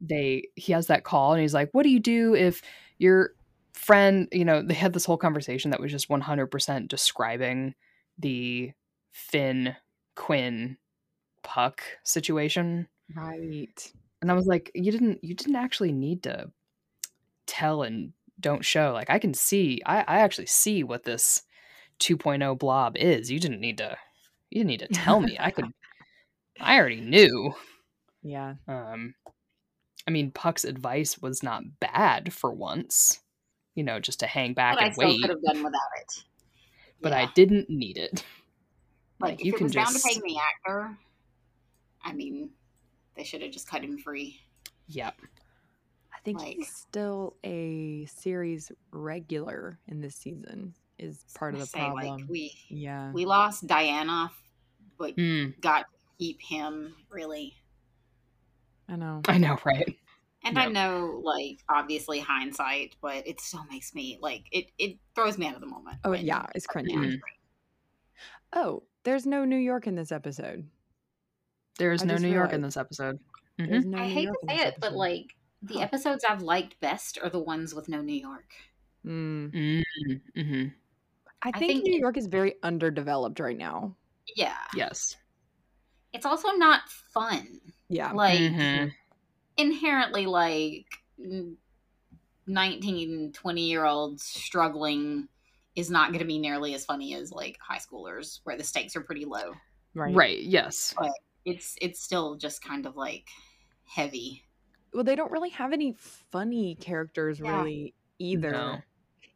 [0.00, 2.62] they he has that call and he's like, "What do you do if
[2.98, 3.34] your
[3.72, 7.74] friend, you know, they had this whole conversation that was just 100% describing
[8.18, 8.72] the
[9.10, 9.74] Finn
[10.14, 10.76] Quinn
[11.42, 13.92] Puck situation." Right.
[14.20, 16.50] And I was like, "You didn't you didn't actually need to
[17.46, 18.92] tell and don't show.
[18.92, 21.42] Like I can see I I actually see what this
[22.00, 23.30] 2.0 blob is.
[23.30, 23.96] You didn't need to
[24.50, 25.36] you didn't need to tell me.
[25.38, 25.66] I could
[26.60, 27.54] I already knew."
[28.22, 28.54] Yeah.
[28.66, 29.14] Um,
[30.06, 33.20] I mean, Puck's advice was not bad for once.
[33.76, 35.20] You know, just to hang back But I and still wait.
[35.20, 36.24] could have done without it.
[37.00, 37.20] But Yeah.
[37.20, 38.24] I didn't need it.
[39.20, 40.98] like, like, if you it can was down to just- paying the actor,
[42.04, 42.50] I mean,
[43.18, 44.40] they should have just cut him free.
[44.86, 45.20] Yep.
[46.14, 50.74] I think Like- he's still a series regular in this season.
[50.98, 52.20] Is part of the Say, problem.
[52.22, 53.12] Like we yeah.
[53.12, 54.32] we lost Diana,
[54.96, 55.86] but Mm, got to
[56.18, 57.54] keep him really.
[58.88, 59.20] I know.
[59.28, 59.96] I know, right?
[60.44, 64.72] And I know, like, obviously hindsight, but it still makes me like it.
[64.78, 65.98] It throws me out of the moment.
[66.04, 66.94] Oh when- yeah, it's cringy.
[66.94, 67.20] Mhm.
[68.54, 70.68] Oh, there's no New York in this episode.
[71.78, 73.18] There is I no New York in this episode.
[73.58, 73.84] Mhm.
[73.86, 75.80] No I New hate York to say this it, but like the Huh.
[75.80, 78.52] episodes I've liked best are the ones with no New York.
[79.06, 79.52] Mm.
[79.52, 80.66] Mm, hmm
[81.42, 83.96] I I think, think New it- York is very underdeveloped right now.
[84.36, 85.16] Yeah, Yes.
[86.12, 87.60] it's also not fun.
[87.88, 88.12] Yeah.
[88.12, 88.92] Like Mhm.
[89.56, 90.86] inherently, like
[91.18, 91.56] n-
[92.46, 95.28] 19, 20 year olds struggling
[95.76, 98.96] is not going to be nearly as funny as like high schoolers, where the stakes
[98.96, 99.54] are pretty low.
[99.94, 100.14] right.
[100.14, 100.42] Right.
[100.42, 100.94] Yes.
[101.44, 103.28] It's it's still just kind of like
[103.84, 104.44] heavy.
[104.92, 105.94] Well, they don't really have any
[106.32, 107.60] funny characters Yeah.
[107.60, 108.50] really either.
[108.52, 108.78] No.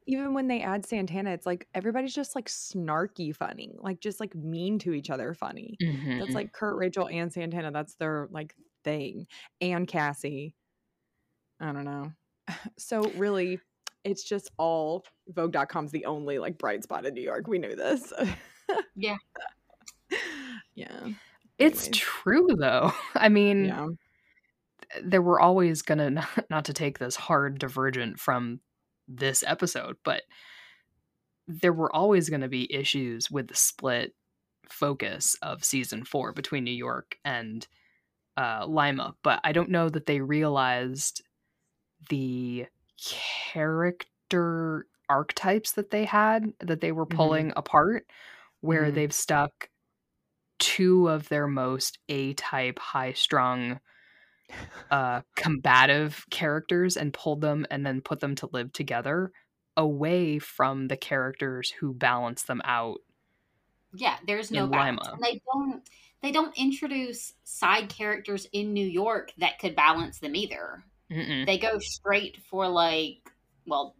[0.06, 4.34] Even when they add Santana, it's like everybody's just like snarky funny, like just like
[4.34, 5.76] mean to each other funny.
[5.80, 6.18] Mhm.
[6.20, 7.70] That's like Kurt, Rachel, and Santana.
[7.70, 9.26] That's their like thing.
[9.60, 10.54] And Cassie.
[11.60, 12.12] I don't know.
[12.78, 13.60] So really,
[14.04, 17.46] it's just all Vogue.com's the only like bright spot in New York.
[17.46, 18.12] We knew this.
[18.96, 19.16] Yeah.
[20.74, 21.08] yeah.
[21.58, 21.92] It's Anyways.
[21.92, 22.92] true though.
[23.14, 23.88] I mean, Yeah.
[25.02, 28.60] there were always gonna not, not to take this hard divergent from
[29.08, 30.22] this episode, but
[31.48, 34.14] there were always gonna be issues with the split
[34.68, 37.66] focus of season four between New York and
[38.36, 39.14] uh, Lima.
[39.22, 41.22] But I don't know that they realized
[42.10, 42.66] the
[43.52, 47.16] character archetypes that they had that they were Mhm.
[47.16, 48.06] pulling apart,
[48.62, 48.94] where Mhm.
[48.94, 49.68] they've stuck
[50.62, 53.80] two of their most A type, high strung
[54.90, 59.32] uh combative characters and pulled them and then put them to live together
[59.78, 62.98] away from the characters who balance them out
[63.94, 65.00] Yeah, there's no balance.
[65.06, 65.14] Lima.
[65.14, 65.82] And They don't
[66.22, 70.84] they don't introduce side characters in New York that could balance them either.
[71.10, 71.46] Mm-mm.
[71.46, 73.30] They go straight for like
[73.66, 73.96] well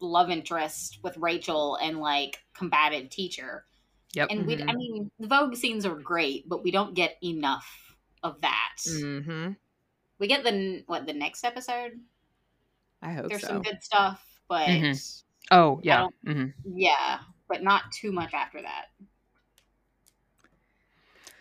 [0.00, 3.66] love interest with Rachel and like combative teacher.
[4.14, 4.28] Yep.
[4.30, 4.76] And we, I Mhm.
[4.76, 8.76] mean, the Vogue scenes are great, but we don't get enough of that.
[8.86, 9.52] Mm-hmm.
[10.18, 12.00] We get the what the next episode.
[13.00, 13.48] I hope There's so.
[13.48, 15.22] some good stuff, but Mhm.
[15.50, 16.06] Oh yeah.
[16.24, 16.46] don't- hmm
[16.76, 18.86] yeah, but not too much after that.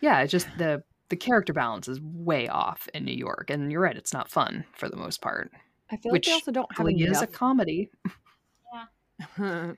[0.02, 0.22] Yeah.
[0.22, 3.98] It's just the the character balance is way off in New York, and you're right.
[3.98, 5.52] It's not fun for the most part.
[5.92, 7.32] I feel Which like they also don't have Glee is a enough.
[7.34, 7.92] comedy.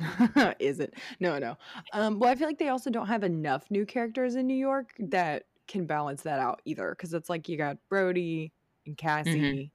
[0.58, 0.94] is it?
[1.20, 1.56] No, no.
[1.92, 4.92] Um, well, I feel like they also don't have enough new characters in New York
[4.98, 6.90] that can balance that out either.
[6.90, 8.52] Because it's like you got Brody
[8.86, 9.70] and Cassie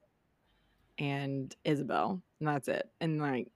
[0.97, 2.89] and Isabelle, and that's it.
[3.01, 3.47] And like,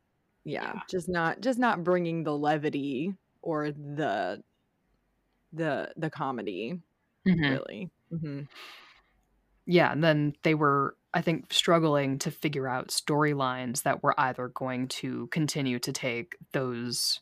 [0.44, 0.82] yeah, Yeah.
[0.90, 4.44] just not just not bringing the levity or the
[5.54, 6.80] the the comedy
[7.28, 7.50] Mhm.
[7.50, 7.90] really.
[8.12, 8.42] hmm
[9.72, 14.48] Yeah, and then they were, I think, struggling to figure out storylines that were either
[14.48, 17.20] going to continue to take those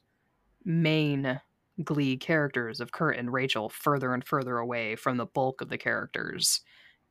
[0.64, 1.42] main
[1.84, 5.78] Glee characters of Kurt and Rachel further and further away from the bulk of the
[5.78, 6.62] characters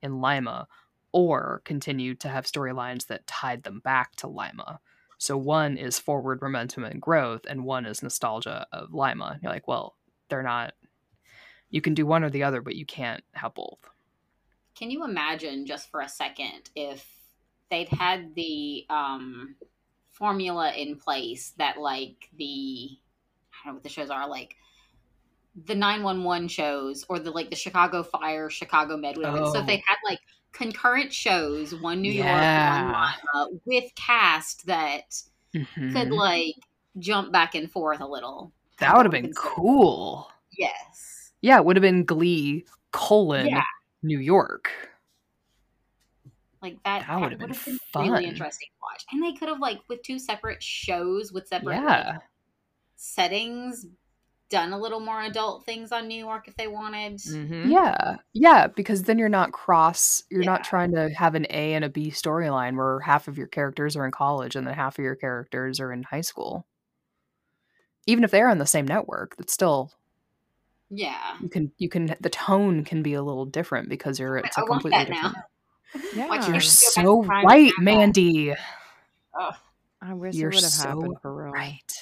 [0.01, 0.69] in Lima,
[1.13, 4.81] or continue to have storylines that tied them back to Lima.
[5.19, 9.39] So one is forward momentum and growth, and one is nostalgia of Lima.
[9.43, 9.97] You're like, well,
[10.31, 10.73] they're not.
[11.69, 13.81] You can do one or the other, but you can't have both.
[14.77, 17.07] Can you imagine just for a second if
[17.71, 19.57] they'd had the um,
[20.13, 22.91] formula in place that like the
[23.53, 24.55] I don't know what the shows are like
[25.65, 29.39] the 911 shows or the like the Chicago Fire, Chicago Med, whatever.
[29.47, 29.67] So if Oh.
[29.67, 30.21] they had like
[30.53, 33.15] concurrent shows, one New York, one Lima,
[33.65, 35.15] with cast that
[35.53, 36.17] could Mhm.
[36.17, 36.55] like
[36.99, 38.53] jump back and forth a little.
[38.79, 40.31] That would have been cool.
[40.59, 41.33] Yes.
[41.41, 43.63] Yeah, it would have been Glee colon Yeah.
[44.07, 44.71] New York.
[46.63, 48.11] Like that, That that, would've been been fun.
[48.11, 49.05] really interesting to watch.
[49.13, 52.19] And they could have like with two separate shows with separate like, Yeah.
[52.97, 53.87] settings
[54.49, 57.21] done a little more adult things on New York if they wanted.
[57.21, 58.17] hmm Yeah.
[58.33, 60.51] Yeah, because then you're not cross you're Yeah.
[60.51, 63.97] not trying to have an A and a B storyline where half of your characters
[63.97, 66.65] are in college and then half of your characters are in high school.
[68.07, 69.93] Even if they're on the same network, that's still
[70.91, 71.37] Yeah.
[71.43, 74.63] you can you can the tone can be a little different because you're it's I
[74.63, 75.23] a want completely that now.
[75.29, 75.45] different.
[76.15, 76.27] Yeah.
[76.29, 77.73] Watch You're so to right.
[77.79, 78.53] Mandy.
[79.39, 79.51] Oh,
[80.03, 81.53] I wish You're it would have so happened for real.
[81.53, 81.93] Right.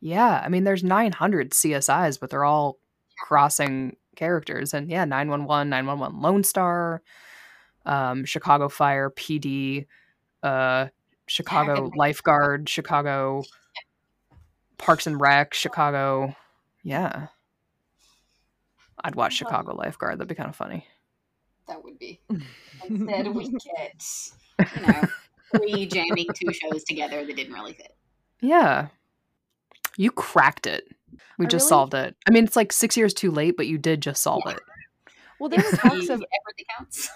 [0.00, 2.78] Yeah, I mean there's 900 CSIs, but they're all
[3.18, 7.02] crossing characters and yeah, 911, 911 Lone Star,
[7.84, 9.86] um Chicago Fire, PD,
[10.42, 10.86] uh
[11.28, 13.42] Chicago think- Lifeguard, Chicago
[14.78, 16.34] Parks and Rec, Chicago.
[16.82, 17.28] Yeah.
[19.06, 19.34] I'd watch.
[19.34, 20.18] Chicago Lifeguard.
[20.18, 20.86] That'd be kind of funny.
[21.68, 22.20] that would be.
[22.88, 24.04] Instead, we get
[24.76, 25.08] you know
[25.60, 27.94] we jamming two shows together that didn't really fit.
[28.40, 28.88] Yeah.
[29.96, 30.84] You cracked it.
[31.38, 32.16] We I just really- solved it.
[32.28, 34.52] I mean, it's like 6 years too late, but you did just solve Yeah.
[34.52, 34.60] it.
[35.40, 36.24] Well, there were talks of everything
[36.68, 37.08] that counts.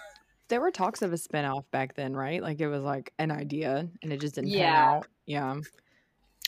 [0.48, 2.42] there were talks of a spinoff back then, right?
[2.42, 4.90] Like it was like an idea and it just didn't pan Yeah.
[4.96, 5.06] out.
[5.26, 5.54] Yeah.
[5.54, 5.70] 'Cause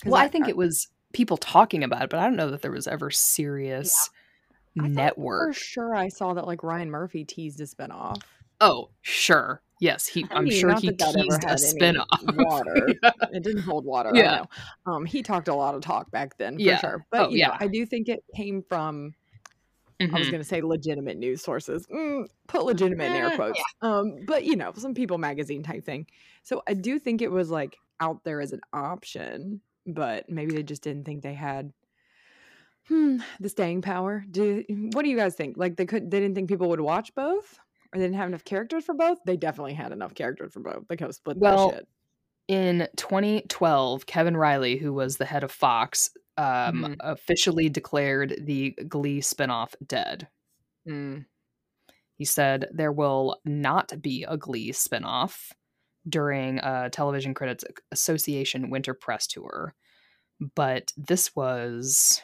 [0.06, 2.70] Well, I think it was people talking about it, but I don't know that there
[2.72, 4.08] was ever serious
[4.80, 5.54] I network.
[5.54, 8.22] For sure, I saw that like Ryan Murphy teased a spinoff.
[8.60, 9.60] Oh, sure.
[9.80, 10.24] Yes, he.
[10.30, 12.06] I I'm mean, sure he that that teased a spinoff.
[12.46, 12.88] water.
[13.02, 13.10] Yeah.
[13.32, 14.10] It didn't hold water.
[14.14, 14.32] Yeah.
[14.32, 14.46] I know.
[14.92, 16.78] Um, he talked a lot of talk back then, for Yeah.
[16.78, 17.04] sure.
[17.10, 17.56] But Oh, you know, yeah.
[17.58, 19.14] I do think it came from.
[20.00, 20.30] I was Mhm.
[20.32, 21.86] going to say legitimate news sources.
[21.86, 23.62] Mm, put legitimate in air Eh, quotes.
[23.82, 26.06] Um, but you know, some People magazine type thing.
[26.42, 30.64] So I do think it was like out there as an option, but maybe they
[30.64, 31.72] just didn't think they had
[32.88, 34.24] hmm, the staying power.
[34.30, 35.56] Do what do you guys think?
[35.56, 37.58] Like they could they didn't think people would watch both?
[37.92, 39.18] Or they didn't have enough characters for both?
[39.26, 40.88] They definitely had enough characters for both.
[40.88, 41.88] They could have split Well, that shit.
[42.48, 46.96] In 2012, Kevin Reilly, who was the head of Fox, um, Mhm.
[47.00, 50.28] officially declared the Glee spinoff dead.
[50.88, 51.26] Mm.
[52.16, 55.52] He said there will not be a Glee spinoff
[56.08, 59.74] during a Television Critics Association Winter Press Tour.
[60.54, 62.20] But this was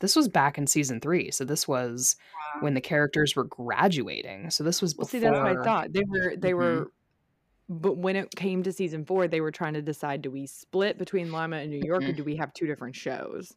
[0.00, 2.16] this was back in season three, so this was
[2.60, 4.50] when the characters were graduating.
[4.50, 5.10] So this was Well, before.
[5.10, 5.92] see, that's what I thought.
[5.92, 6.56] They were they Mhm.
[6.56, 6.92] were
[7.70, 10.96] but when it came to season four, they were trying to decide do we split
[10.96, 12.16] between Lima and New York or Mhm.
[12.16, 13.54] do we have two different shows?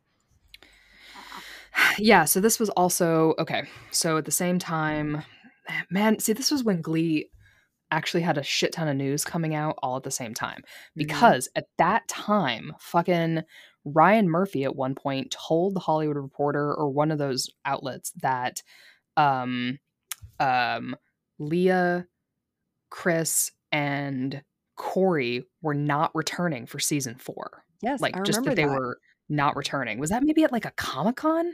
[1.97, 3.63] Yeah, so this was also okay.
[3.91, 5.23] So at the same time,
[5.89, 7.30] man, see, this was when Glee
[7.91, 10.63] actually had a shit ton of news coming out all at the same time.
[10.95, 13.41] Because at that time, fucking
[13.86, 18.62] Ryan Murphy at one point told the Hollywood Reporter or one of those outlets that
[19.17, 19.80] um
[20.39, 20.96] um
[21.39, 22.04] Lea,
[22.89, 24.44] Chris, and
[24.76, 27.63] Corey were not returning for season four.
[27.82, 28.72] Yes, Like I just that they that.
[28.72, 29.98] were not returning.
[30.00, 31.54] Was that maybe at like a Comic Con?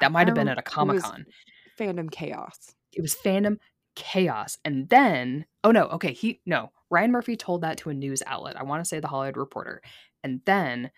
[0.00, 1.24] That might have been at a Comic Con.
[1.78, 2.74] fandom chaos.
[2.92, 3.58] It was fandom
[3.94, 4.58] chaos.
[4.64, 6.70] And then, oh no, okay, he no.
[6.90, 8.58] Ryan Murphy told that to a news outlet.
[8.58, 9.80] I want to say the Hollywood Reporter.
[10.22, 10.90] And then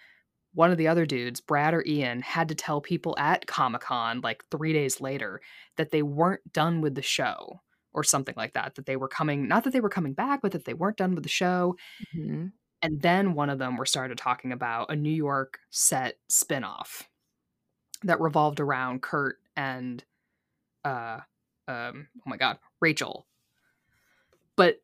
[0.54, 4.20] one of the other dudes, Brad or Ian, had to tell people at Comic Con
[4.22, 5.40] like three days later
[5.76, 7.60] that they weren't done with the show
[7.92, 8.74] or something like that.
[8.76, 11.14] That they were coming, not that they were coming back, but that they weren't done
[11.14, 11.76] with the show.
[12.14, 12.52] Mhm.
[12.82, 17.04] And then one of them were started talking about a New York set spinoff
[18.02, 20.04] that revolved around Kurt and
[20.84, 21.20] uh
[21.68, 23.26] um oh my god, Rachel.
[24.56, 24.80] But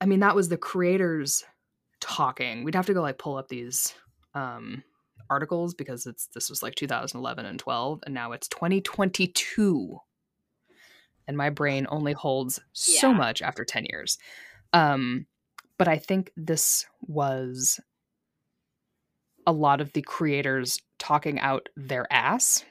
[0.00, 1.44] I mean that was the creators
[2.00, 2.64] talking.
[2.64, 3.94] We'd have to go like pull up these
[4.34, 4.82] um
[5.30, 9.98] articles because it's this was like 2011 and 12 and now it's 2022.
[11.26, 13.14] And my brain only holds so Yeah.
[13.14, 14.18] much after 10 years.
[14.72, 15.26] Um
[15.78, 17.80] but I think this was
[19.46, 22.64] a lot of the creators talking out their ass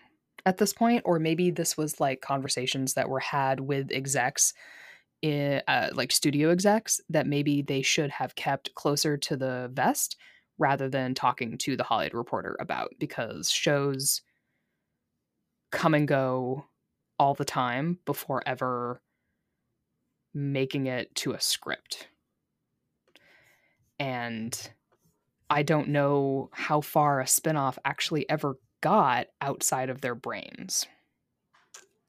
[0.45, 4.53] at this point, or maybe this was like conversations that were had with execs,
[5.21, 10.17] in, uh, like studio execs, that maybe they should have kept closer to the vest
[10.59, 14.21] rather than talking to the Hollywood Reporter about because shows
[15.71, 16.65] come and go
[17.17, 19.01] all the time before ever
[20.33, 22.07] making it to a script.
[23.99, 24.71] And
[25.49, 30.87] I don't know how far a spinoff actually ever got outside of their brains.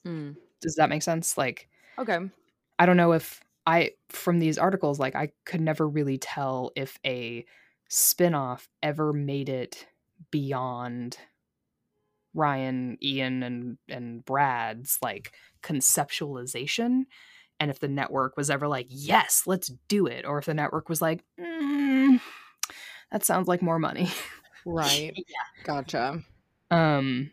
[0.06, 0.36] Mm.
[0.60, 1.36] Does that make sense?
[1.38, 2.30] Like, Okay.
[2.78, 6.98] I don't know if I, from these articles, like, I could never really tell if
[7.04, 7.44] a
[7.90, 9.86] spinoff ever made it
[10.30, 11.18] beyond
[12.34, 17.02] Ryan, Ian, and, and Brad's like conceptualization.
[17.58, 20.24] And if the network was ever like, yes, let's do it.
[20.24, 22.20] Or if the network was like, mm,
[23.12, 24.08] that sounds like more money.
[24.64, 25.12] Right.
[25.16, 25.64] Yeah.
[25.64, 26.22] Gotcha.
[26.70, 27.30] Um,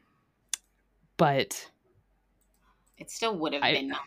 [1.17, 1.69] but
[2.97, 3.99] It still would have I- been nice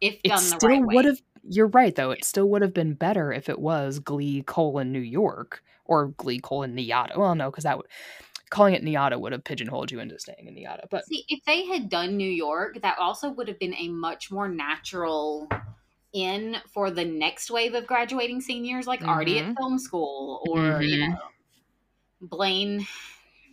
[0.00, 0.94] if it done the still right way.
[0.94, 1.20] would have.
[1.50, 2.10] You're right, though.
[2.12, 6.40] It still would have been better if it was Glee colon New York or Glee
[6.40, 7.16] colon NYADA.
[7.18, 7.86] Well, no, because that would
[8.50, 10.86] calling it NYADA would have pigeonholed you into staying in NYADA.
[10.90, 14.30] But See, if they had done New York, that also would have been a much
[14.30, 15.48] more natural
[16.12, 19.56] in for the next wave of graduating seniors, like already at Mhm.
[19.56, 21.10] film school or you Mhm.
[21.10, 21.30] know
[22.20, 22.86] Blaine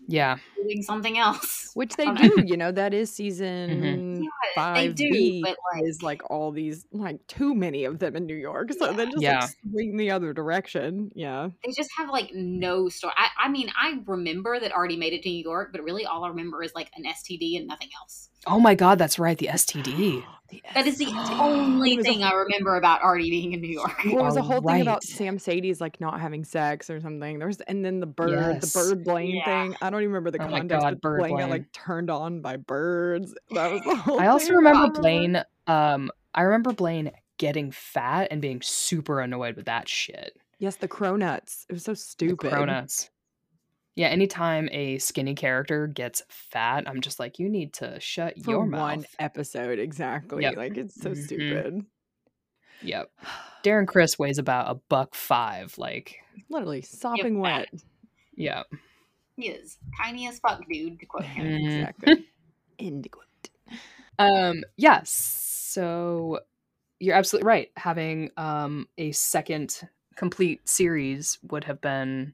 [0.07, 1.75] yeah, doing something else.
[1.75, 4.75] Which they do, you know, that is season Yeah, five.
[4.75, 8.25] they do, B but like is like all these, like too many of them in
[8.25, 8.71] New York.
[8.73, 9.41] So then just Yeah.
[9.41, 11.11] like swing the other direction.
[11.15, 11.49] Yeah.
[11.65, 13.13] they just have like no story.
[13.17, 16.23] I, I mean, I remember that already made it to New York, but really all
[16.23, 18.29] I remember is like an STD and nothing else.
[18.47, 19.37] Oh my God, that's right.
[19.37, 20.23] The STD.
[20.75, 21.39] That is the STD.
[21.39, 24.05] only It was a thing I remember about already being in New York.
[24.05, 25.03] You Well, it was a are whole thing about right.
[25.03, 27.39] Sam Sadie's like not having sex or something.
[27.39, 28.29] There's and then the bird,
[28.61, 28.71] Yes.
[28.71, 29.43] the bird Blaine Yeah.
[29.63, 29.75] thing.
[29.81, 32.11] I don't even remember the Oh my context, God, but bird Blaine got like turned
[32.11, 33.33] on by birds.
[33.51, 35.01] That was the whole I also remember remember.
[35.01, 35.43] Blaine.
[35.67, 40.37] Um, I remember Blaine getting fat and being super annoyed with that shit.
[40.59, 41.65] Yes, the cronuts.
[41.69, 42.51] It was so The stupid.
[42.51, 43.09] Cronuts.
[43.95, 48.51] Yeah, anytime a skinny character gets fat, I'm just like, you need to shut For
[48.51, 48.79] your one mouth.
[48.97, 50.43] One episode, exactly.
[50.43, 50.57] Yep.
[50.57, 51.23] Like it's so Mhm.
[51.25, 51.85] stupid.
[52.81, 53.09] Yep.
[53.63, 55.77] Darren Criss weighs about a buck five.
[55.77, 56.17] Like,
[56.49, 57.69] Literally sopping fat.
[57.71, 57.81] wet.
[58.35, 58.63] yeah.
[59.37, 60.99] He is tiny as fuck, dude.
[60.99, 61.45] To quote him.
[61.45, 61.65] Mhm.
[61.77, 62.25] Exactly.
[62.77, 63.19] Indigo.
[64.19, 65.11] Um, yes.
[65.11, 66.39] So
[66.99, 67.71] you're absolutely right.
[67.77, 69.81] Having um a second
[70.15, 72.33] complete series would have been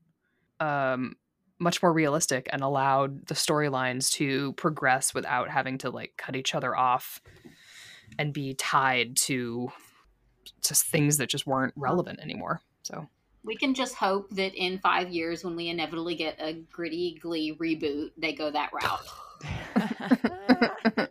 [0.60, 1.16] um
[1.60, 6.56] much more realistic and allowed the storylines to progress without having to like cut each
[6.56, 7.22] other off
[8.18, 9.72] and be tied to
[10.64, 12.62] just things that just weren't relevant anymore.
[12.82, 13.08] So
[13.44, 17.56] We can just hope that in five years, when we inevitably get a gritty Glee
[17.56, 19.02] reboot, they go that route.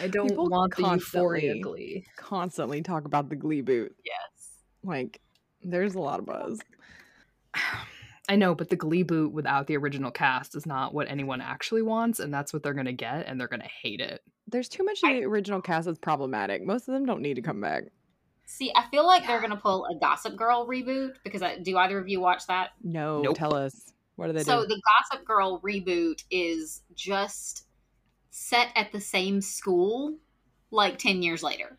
[0.00, 2.06] I don't People want the euphoria constantly- glee.
[2.16, 3.94] Constantly talk about the Glee boot.
[4.04, 4.50] Yes.
[4.82, 5.20] Like,
[5.62, 6.60] there's a lot of buzz.
[8.28, 11.82] I know, but the Glee boot without the original cast is not what anyone actually
[11.82, 14.22] wants, and that's what they're gonna get, and they're gonna hate it.
[14.48, 16.64] There's too much of the original cast that's problematic.
[16.64, 17.84] Most of them don't need to come back.
[18.46, 21.98] See, I feel like they're gonna pull a Gossip Girl reboot because I, do either
[21.98, 22.70] of you watch that?
[22.82, 23.36] No, Nope.
[23.36, 23.92] tell us.
[24.16, 24.64] What do they So do?
[24.64, 27.66] the Gossip Girl reboot is just
[28.30, 30.18] set at the same school,
[30.70, 31.78] like ten years later.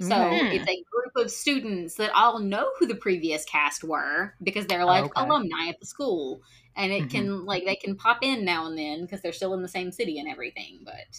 [0.00, 0.50] So Okay.
[0.50, 4.86] it's a group of students that all know who the previous cast were because they're
[4.86, 5.16] like Okay.
[5.16, 6.42] alumni at the school,
[6.76, 7.10] and it Mhm.
[7.10, 9.92] can like they can pop in now and then because they're still in the same
[9.92, 10.80] city and everything.
[10.84, 11.18] But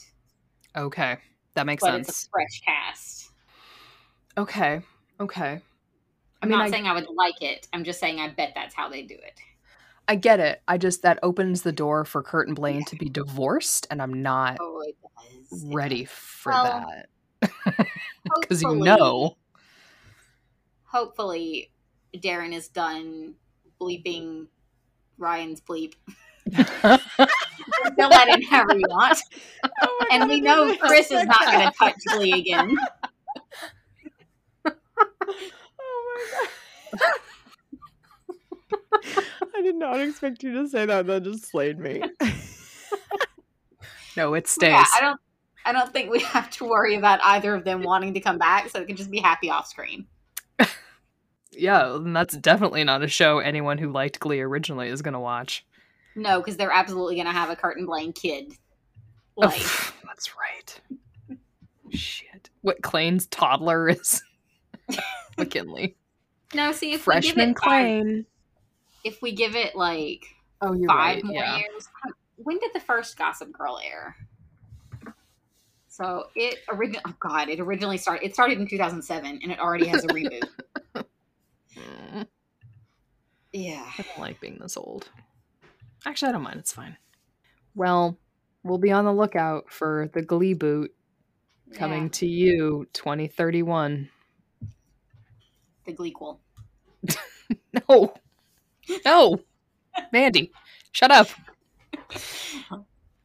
[0.75, 1.17] Okay,
[1.55, 2.25] that makes but it's sense.
[2.25, 3.31] a fresh cast.
[4.37, 4.81] Okay,
[5.19, 5.61] okay.
[6.41, 7.67] I'm mean, not I- saying I would like it.
[7.73, 9.39] I'm just saying I bet that's how they do it.
[10.07, 10.61] I get it.
[10.67, 14.21] I just that opens the door for Kurt and Blaine to be divorced, and I'm
[14.21, 15.63] not Oh, it does.
[15.63, 16.85] It ready for Well,
[17.41, 17.87] that.
[18.23, 19.37] Because you know,
[20.83, 21.71] Hopefully,
[22.15, 23.35] Darren is done
[23.79, 24.47] bleeping
[25.17, 25.93] Ryan's bleep.
[26.53, 29.19] Fill that in however you want.
[29.81, 32.77] Oh And God, we know Chris is not going to touch Glee again.
[35.79, 36.47] Oh my
[39.03, 39.23] god.
[39.57, 41.07] I did not expect you to say that.
[41.07, 42.03] That just slayed me.
[44.17, 44.69] no, it stays.
[44.69, 45.19] Yeah, I don't.
[45.65, 48.69] I don't think we have to worry about either of them wanting to come back,
[48.69, 50.05] so it can just be happy off screen.
[51.51, 55.19] yeah, and that's definitely not a show anyone who liked Glee originally is going to
[55.19, 55.65] watch.
[56.15, 58.53] No, because they're absolutely going to have a Curtin Blaine kid.
[59.37, 59.61] Oh, Like,
[60.05, 60.81] that's right.
[61.89, 62.49] Shit.
[62.61, 64.21] What Klaine's toddler is
[65.37, 65.95] McKinley.
[66.53, 68.25] no, see if we Freshman give it five, Klaine.
[69.07, 70.25] If we give it like
[70.61, 71.23] Oh, you're five right.
[71.23, 71.57] more Yeah.
[71.57, 71.87] years.
[72.05, 74.15] Um, when did the first Gossip Girl air?
[75.87, 78.25] So it originally, oh god, it originally started.
[78.25, 80.43] It started in 2007, and it already has a reboot.
[83.53, 85.09] Yeah, I don't like being this old.
[86.05, 86.59] Actually, I don't mind.
[86.59, 86.97] It's fine.
[87.75, 88.17] Well,
[88.63, 90.93] we'll be on the lookout for the Glee boot
[91.73, 94.09] coming Yeah, to you 2031.
[95.85, 96.39] the Gleequel.
[97.89, 98.13] No.
[99.05, 99.39] No.
[100.11, 100.51] Mandy,
[100.91, 101.27] shut up.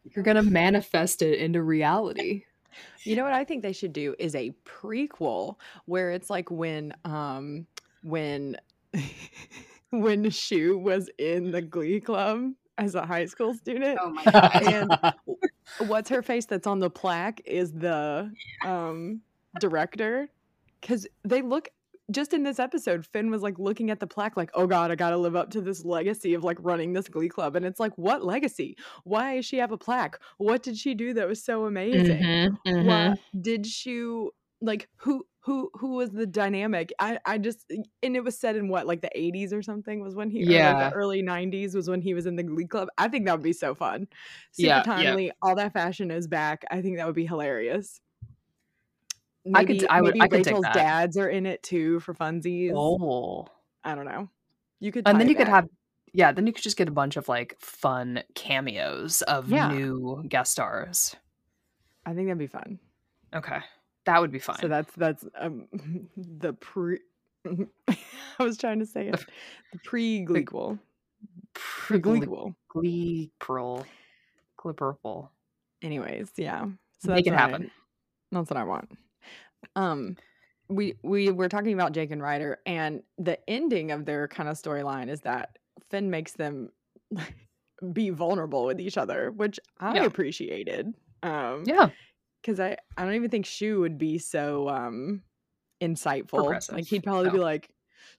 [0.05, 2.45] You're going to manifest it into reality.
[3.05, 5.57] You know what I think they should do is a prequel
[5.87, 7.67] where it's like when um
[8.03, 8.57] when
[9.91, 13.99] when Schue was in the glee club as a high school student.
[14.01, 14.63] Oh my god.
[14.63, 14.97] And
[15.89, 18.31] what's her face that's on the plaque is the
[18.65, 19.21] um
[19.59, 20.29] director
[20.81, 21.69] cuz they look
[22.13, 24.95] just in this episode Finn was like looking at the plaque like oh god I
[24.97, 27.81] got to live up to this legacy of like running this glee club and it's
[27.81, 28.77] like what legacy?
[29.05, 30.19] Why does she have a plaque?
[30.39, 32.31] What did she do that was so amazing?
[32.31, 33.15] Mhm, mhm.
[33.15, 34.29] What did she
[34.61, 37.69] like who who who was the dynamic i i just
[38.03, 40.61] and it was said in what like the 80s or something was when he or,
[40.61, 40.89] like Yeah.
[40.89, 43.43] the early 90s was when he was in the glee club i think that would
[43.43, 44.07] be so fun
[44.53, 45.17] super Yeah, yeah.
[45.17, 48.01] timely all that fashion is back i think that would be hilarious
[49.55, 52.15] I could- maybe, I would- maybe I could rachel's dads are in it too for
[52.15, 53.47] funsies Oh.
[53.85, 54.29] i don't know
[54.81, 55.69] you could And then you could have
[56.15, 59.69] yeah, then you could just get a bunch of like fun cameos of Yeah.
[59.73, 61.17] new guest stars.
[62.07, 62.79] i think that'd be fun
[63.35, 63.61] Okay.
[64.05, 64.59] That would be fine.
[64.59, 65.69] so that's that's um
[66.17, 66.99] the pre
[68.39, 69.25] i was trying to say it
[69.73, 70.79] the pre-gleequel
[71.55, 73.85] Pre- pre-gleequel Glee Pearl.
[75.83, 76.67] Anyways yeah
[77.01, 77.71] so Make it what I- happen.
[78.31, 78.91] that's what i want
[79.77, 80.17] um
[80.69, 84.57] we we were talking about jake and ryder and the ending of their kind of
[84.57, 85.59] storyline is that
[85.91, 86.71] finn makes them
[87.93, 90.05] be vulnerable with each other which i Yeah.
[90.05, 91.91] appreciated um Yeah.
[92.41, 95.23] because i i don't even think Schue would be so um
[95.83, 96.77] insightful Progressive.
[96.77, 97.69] like he'd probably be like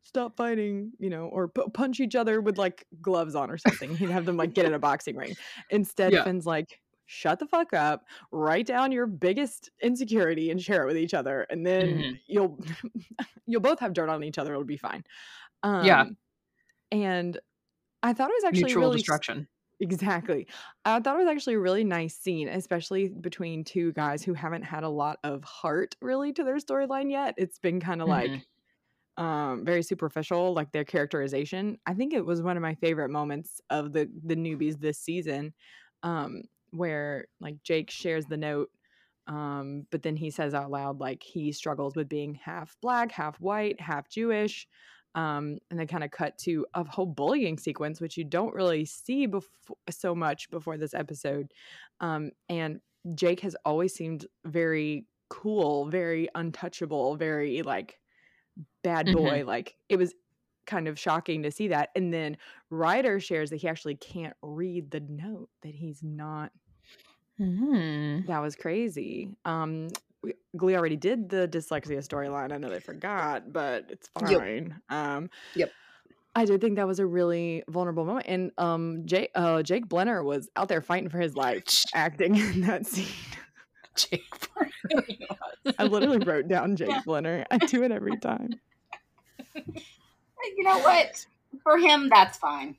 [0.04, 3.96] stop fighting you know or pu- punch each other with like gloves on or something
[3.96, 5.34] he'd have them like get in a boxing ring
[5.70, 6.24] instead Yeah.
[6.26, 6.82] finn's like
[7.14, 11.42] shut the fuck up write down your biggest insecurity and share it with each other
[11.50, 12.22] and then Mhm.
[12.28, 12.60] you'll
[13.48, 15.04] you'll both have dirt on each other it'll be fine
[15.64, 16.06] um Yeah.
[16.92, 17.40] and
[18.04, 19.50] i thought it was actually Mutual really destruction.
[19.80, 20.48] Exactly.
[20.86, 24.62] I thought it was actually a really nice scene, especially between two guys who haven't
[24.64, 27.34] had a lot of heart really to their storyline yet.
[27.38, 28.40] It's been kind of like
[29.18, 31.80] um very superficial, like their characterization.
[31.86, 35.54] I think it was one of my favorite moments of the the newbies this season,
[36.04, 36.44] um,
[36.74, 38.70] where like Jake shares the note,
[39.28, 43.40] um, but then he says out loud like he struggles with being half black, half
[43.40, 44.68] white, half Jewish
[45.16, 48.86] um, and they kind of cut to a whole bullying sequence, which you don't really
[48.86, 51.52] see before so much before this episode.
[52.00, 52.80] Um, and
[53.16, 58.00] Jake has always seemed very cool, very untouchable, very like
[58.84, 59.44] bad boy.
[59.46, 60.14] Like it was
[60.66, 61.90] kind of shocking to see that.
[61.96, 62.38] And then
[62.72, 66.52] Ryder shares that he actually can't read the note, that he's not
[67.40, 68.28] Mhm.
[68.28, 69.30] that was crazy.
[69.46, 69.90] Um,
[70.56, 72.54] Glee already did the dyslexia storyline.
[72.54, 74.40] I know they forgot, but it's Yep.
[74.40, 74.82] fine.
[74.90, 75.72] Um, Yep.
[76.36, 80.24] I did think that was a really vulnerable moment, and um, Jake uh, Jake Blenner
[80.24, 81.64] was out there fighting for his life,
[81.94, 83.06] acting in that scene.
[83.96, 84.24] Jake.
[85.80, 87.46] I literally wrote down Jake Blenner.
[87.52, 88.50] I do it every time.
[89.56, 91.26] you know what?
[91.62, 92.76] For him, that's fine.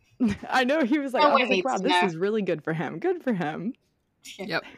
[0.48, 2.62] I know he was like, No I was like, wow, this know." is really good
[2.64, 2.98] for him.
[2.98, 3.74] Good for him.
[4.38, 4.64] Yep.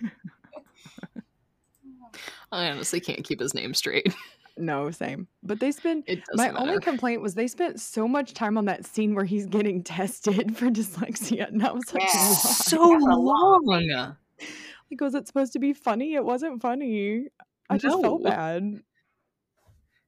[2.53, 4.15] I honestly can't keep his name straight.
[4.57, 5.27] no, same.
[5.43, 8.65] But they spent It my doesn't only complaint was they spent so much time on
[8.67, 12.33] that scene where he's getting tested for dyslexia, and I was like, Yeah.
[12.35, 13.63] so That's long.
[13.67, 16.15] like, was it supposed to be funny?
[16.15, 17.27] It wasn't funny.
[17.69, 18.81] I just felt bad.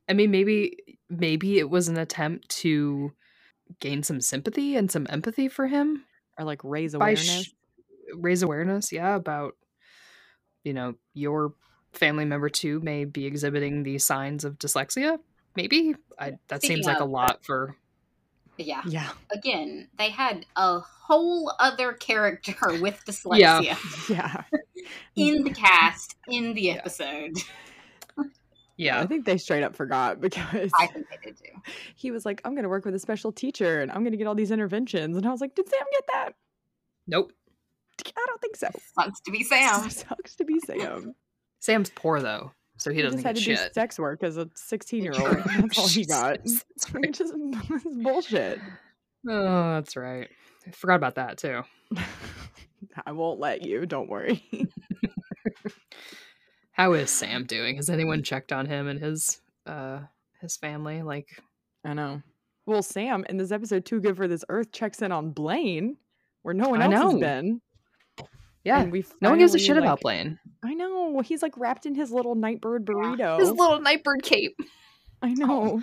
[0.08, 0.76] I mean, maybe
[1.10, 3.12] maybe it was an attempt to
[3.80, 6.04] gain some sympathy and some empathy for him
[6.38, 7.44] Or like raise by awareness.
[7.44, 7.50] sh-
[8.14, 9.54] raise awareness, yeah, about
[10.64, 11.54] you know your
[11.92, 15.18] family member too may be exhibiting these signs of dyslexia.
[15.56, 17.76] Maybe I, that Speaking seems like a uh, lot for.
[18.60, 18.82] Yeah.
[18.86, 23.76] yeah, Again, they had a whole other character with dyslexia
[24.08, 24.42] yeah.
[25.16, 26.72] in the cast in the Yeah.
[26.74, 27.36] episode.
[28.76, 31.72] Yeah, I think they straight up forgot because I think they did too.
[31.96, 34.16] he was like, "I'm going to work with a special teacher, and I'm going to
[34.16, 36.34] get all these interventions." And I was like, "Did Sam get that?
[37.08, 37.32] nope.
[38.16, 38.68] I don't think so."
[38.98, 39.88] Sucks to be Sam.
[39.90, 41.14] Sucks to be Sam.
[41.60, 43.74] Sam's poor though, so he, He, doesn't just had get to do shit.
[43.74, 45.36] sex work as a 16 year old.
[45.46, 46.42] That's all he got.
[46.44, 47.12] Jesus, that's right.
[47.12, 48.60] just it's bullshit.
[49.28, 50.28] Oh, that's right.
[50.66, 51.62] I forgot about that too.
[53.04, 53.84] I won't let you.
[53.86, 54.42] Don't worry.
[56.72, 57.76] How is Sam doing?
[57.76, 60.00] Has anyone checked on him and his uh
[60.40, 61.02] his family?
[61.02, 61.26] Like,
[61.84, 62.22] I know.
[62.66, 65.96] Well, Sam in this episode, Too Good for This Earth, checks in on Blaine,
[66.42, 67.60] where no one I else has been.
[68.68, 70.38] Yeah, And we no one gives a shit like- about Blaine.
[70.62, 71.20] I know.
[71.20, 73.38] He's like wrapped in his little nightbird burrito.
[73.38, 74.56] His little nightbird cape.
[75.22, 75.82] I oh, know.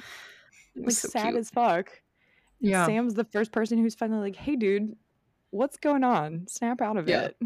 [0.76, 1.38] It Like was so sad cute.
[1.38, 1.90] as fuck.
[2.60, 2.86] Yeah.
[2.86, 4.96] Sam's the first person who's finally like, hey, dude,
[5.52, 6.46] what's going on?
[6.48, 7.26] Snap out of Yeah.
[7.26, 7.38] it.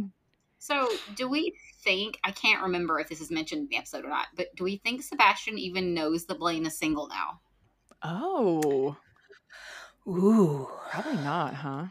[0.60, 2.20] So, do we think?
[2.24, 4.78] I can't remember if this is mentioned in the episode or not, but do we
[4.78, 7.40] think Sebastian even knows that Blaine is single now?
[8.04, 8.98] Oh,
[10.08, 10.68] Ooh.
[10.92, 11.86] probably not, huh?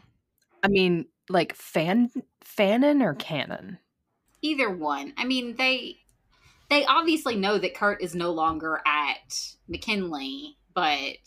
[0.61, 2.09] I mean, like fan
[2.45, 3.77] fanon or canon?
[4.41, 5.13] Either one.
[5.17, 5.97] I mean, they
[6.69, 11.17] they obviously know that Kurt is no longer at McKinley, but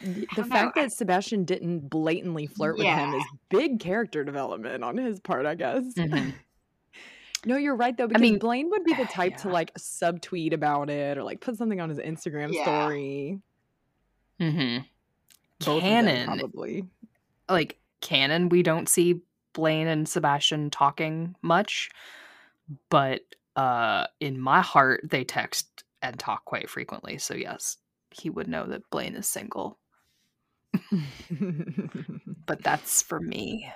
[0.00, 0.82] The fact know.
[0.82, 5.54] that Sebastian didn't blatantly flirt with him is big character development on his part, I
[5.54, 5.84] guess.
[5.94, 6.34] Mhm.
[7.44, 9.54] No, you're right though, because mean, Blaine would be the type to yeah.
[9.54, 12.62] like subtweet about it or like put something on his Instagram Yeah.
[12.64, 13.38] story.
[14.40, 14.78] Mm-hmm.
[15.60, 16.84] Both of them, Canon, probably.
[17.48, 19.20] like canon, we don't see
[19.56, 21.88] Blaine and Sebastian talking much,
[22.90, 23.22] but
[23.56, 27.16] uh, in my heart, they text and talk quite frequently.
[27.16, 27.78] So yes,
[28.10, 29.78] he would know that Blaine is single,
[32.46, 33.72] but that's for me.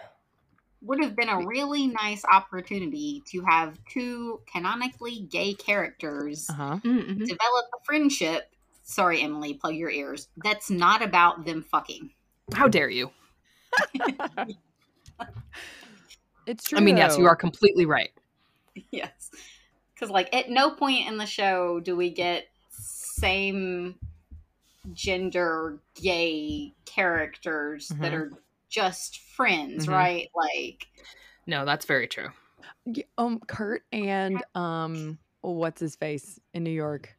[0.83, 6.79] would have been a really nice opportunity to have two canonically gay characters uh huh.
[6.85, 7.25] Mm-hmm.
[7.25, 8.51] develop a friendship.
[8.83, 10.29] Sorry, Emily, plug your ears.
[10.45, 12.11] That's not about them fucking.
[12.53, 13.11] How dare you?
[16.47, 16.79] It's true.
[16.79, 18.11] I mean, yes, you are completely right.
[18.91, 19.31] yes.
[19.95, 23.97] Because, like, at no point in the show do we get same
[24.95, 28.17] gender gay characters that Mhm.
[28.17, 28.31] are
[28.69, 29.93] just friends, Mhm.
[29.93, 30.29] right?
[30.35, 30.87] Like,
[31.47, 32.29] No, that's very true.
[33.19, 37.15] Um, Kurt and um, what's his face in New York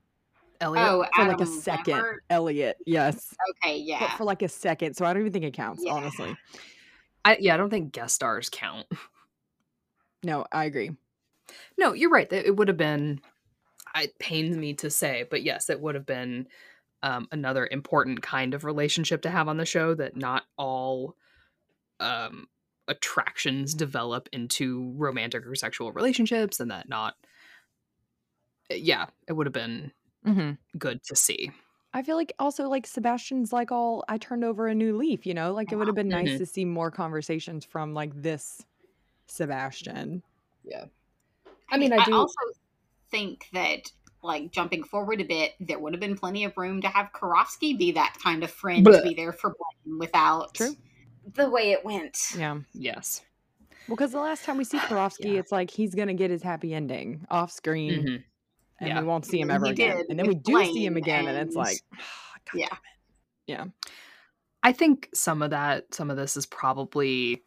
[0.60, 0.88] Elliot.
[0.88, 1.94] oh, for like a second.
[1.94, 2.24] Lambert?
[2.30, 4.18] Elliot, yes, Okay, but yeah.
[4.18, 4.96] for like a second.
[4.96, 5.94] So I don't even think it counts, Yeah.
[5.94, 6.36] honestly.
[7.24, 8.88] I, yeah, I don't think guest stars count.
[10.24, 10.92] No, I agree.
[11.78, 12.32] No, you're right.
[12.32, 13.22] It would have been.
[13.96, 16.48] It pains me to say, but yes, it would have been
[17.04, 19.96] um, another important kind of relationship to have on the show.
[19.96, 21.18] That not all
[22.00, 22.48] um,
[22.88, 27.16] attractions develop into romantic or sexual relationships, and that not.
[28.70, 29.92] eh, Yeah, it would have been
[30.26, 31.52] hmm good to see.
[31.94, 35.34] I feel like also like Sebastian's like all I turned over a new leaf, you
[35.34, 35.52] know?
[35.54, 36.38] Like it would have been nice Mhm.
[36.38, 38.66] to see more conversations from like this
[39.28, 40.24] Sebastian.
[40.64, 40.86] Yeah.
[41.70, 42.36] I mean, I do- also
[43.10, 43.92] think that,
[44.24, 47.78] like, jumping forward a bit, there would have been plenty of room to have Karofsky
[47.78, 50.76] be that kind of friend to be there for Blaine without True.
[51.34, 52.18] the way it went.
[52.38, 52.60] Yeah.
[52.74, 53.22] Yes.
[53.88, 55.40] Well, because the last time we see Karofsky, Yeah.
[55.40, 58.24] it's like he's gonna get his happy ending off screen Mhm.
[58.82, 59.00] And Yeah.
[59.00, 59.98] we won't see him He ever again.
[59.98, 62.02] did And then we do see him again and it's like God
[62.56, 62.66] Yeah.
[62.66, 62.80] it.
[63.48, 63.66] Yeah.
[64.64, 67.42] I think some of that, some of this is probably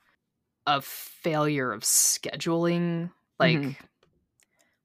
[0.67, 3.11] a failure of scheduling.
[3.39, 3.77] Like, Mhm.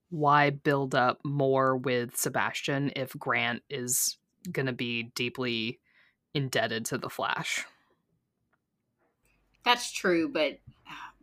[0.09, 4.17] why build up more with Sebastian if Grant is
[4.51, 5.79] going to be deeply
[6.33, 7.65] indebted to the Flash?
[9.63, 10.59] That's true, but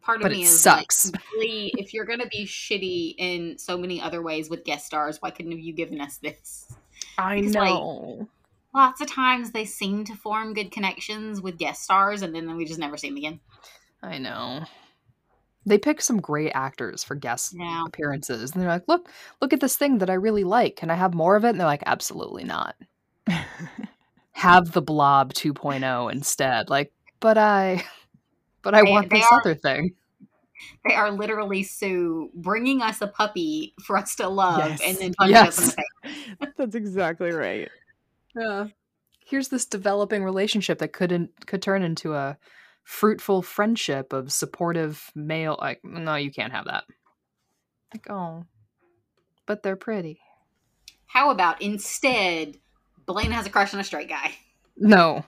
[0.07, 1.13] part of But me it is sucks.
[1.13, 4.87] like, really, if you're going to be shitty in so many other ways with guest
[4.87, 6.73] stars, why couldn't have you given us this?
[7.19, 7.83] I Because, like,
[8.75, 12.65] Lots of times they seem to form good connections with guest stars, and then we
[12.67, 13.41] just never see them again.
[14.03, 14.65] I know.
[15.65, 17.85] They pick some great actors for guest Yeah.
[17.87, 19.09] appearances, and they're like, "Look,
[19.41, 20.77] look at this thing that I really like.
[20.77, 22.77] Can I have more of it?" And they're like, "Absolutely not.
[24.33, 27.85] Have the Blob 2.0 instead." Like, but I,
[28.67, 29.95] but I They- want this are- other thing.
[30.89, 35.37] They are literally Sue bringing us a puppy for us to love and then punching
[35.37, 36.25] us in the Yes.
[36.35, 36.49] face.
[36.57, 37.69] That's exactly right.
[38.35, 38.69] Yeah.
[39.25, 42.39] Here's this developing relationship that could in, could turn into a
[42.85, 45.57] fruitful friendship of supportive male.
[45.61, 46.85] Like, no, you can't have that.
[47.95, 48.47] Like, oh,
[49.47, 50.21] but they're pretty.
[51.07, 52.57] How about instead,
[53.05, 54.35] Blaine has a crush on a straight guy?
[54.77, 55.25] No.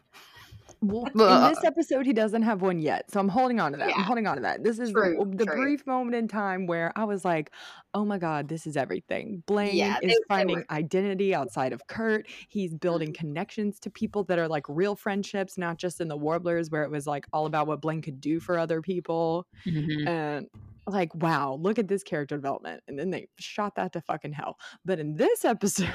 [0.81, 3.79] Well, in uh, this episode, he doesn't have one yet, so I'm holding on to
[3.79, 3.97] that.
[3.97, 4.63] I'm holding on to that.
[4.63, 5.57] This is True, the, the true.
[5.57, 7.51] brief moment in time where I was like,
[7.95, 12.27] "Oh my god, this is everything." Blaine Yeah, is finding identity outside of Kurt.
[12.49, 13.27] He's building mm-hmm.
[13.27, 16.91] connections to people that are like real friendships, not just in the Warblers, where it
[16.91, 19.47] was like all about what Blaine could do for other people.
[19.67, 20.07] Mm-hmm.
[20.07, 20.47] And
[20.93, 22.83] like, wow, look at this character development.
[22.89, 24.59] And then they shot that to fucking hell.
[24.85, 25.89] But in this episode,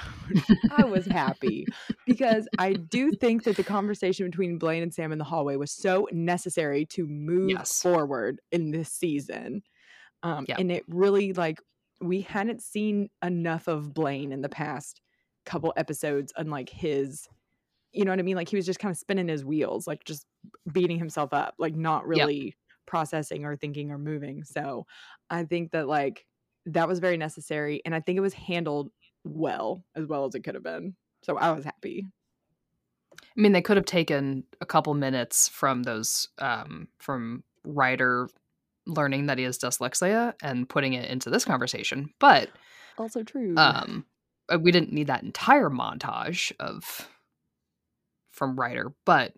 [0.72, 1.66] I was happy
[2.06, 5.72] because I do think that the conversation between Blaine and Sam in the hallway was
[5.72, 7.82] so necessary to move Yes.
[7.82, 9.64] forward in this season.
[10.24, 10.46] Um.
[10.58, 11.60] And it really, like,
[12.02, 15.02] we hadn't seen enough of Blaine in the past
[15.46, 17.28] couple episodes, unlike his.
[17.92, 18.36] You know what I mean?
[18.36, 20.26] Like he was just kind of spinning his wheels, like just
[20.72, 22.56] beating himself up, like not really
[22.86, 24.44] processing or thinking or moving.
[24.44, 24.86] So
[25.30, 26.26] I think that like
[26.68, 28.92] that was very necessary and I think it was handled
[29.24, 30.96] well as well as it could have been.
[31.24, 32.06] So I was happy.
[33.14, 38.30] I mean, they could have taken a couple minutes from those, um, from Ryder
[38.86, 42.50] learning that he has dyslexia and putting it into this conversation, but
[42.98, 43.56] Also true.
[43.58, 44.06] um,
[44.54, 47.08] uh, we didn't need that entire montage of
[48.32, 49.34] from Ryder, but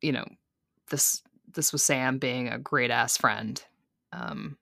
[0.00, 0.26] you know,
[0.90, 1.22] this
[1.56, 3.60] this was Sam being a great ass friend,
[4.12, 4.56] um,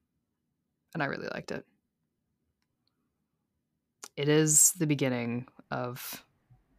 [0.95, 1.67] and I really liked it.
[4.17, 6.25] It is the beginning of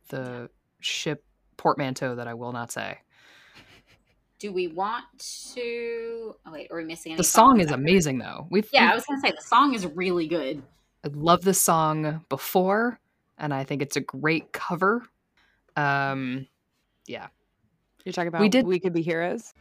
[0.10, 0.50] the
[0.80, 1.24] ship
[1.58, 3.00] portmanteau that I will not say.
[4.40, 5.06] Do we want
[5.54, 6.36] to?
[6.46, 7.18] Oh wait, are we missing any?
[7.18, 7.80] The song is out there?
[7.80, 8.48] amazing, though.
[8.50, 10.62] We've Yeah, we've- I was gonna say the song is really good.
[11.04, 13.00] I love this song before,
[13.38, 15.04] and I think it's a great cover.
[15.76, 16.48] Um,
[17.06, 17.28] yeah,
[18.06, 19.54] You're talking about we we did- we could be heroes.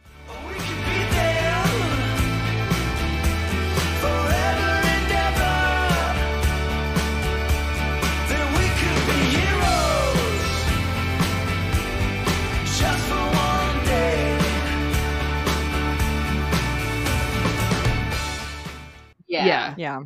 [19.35, 19.45] Yeah.
[19.45, 20.01] yeah, Yeah.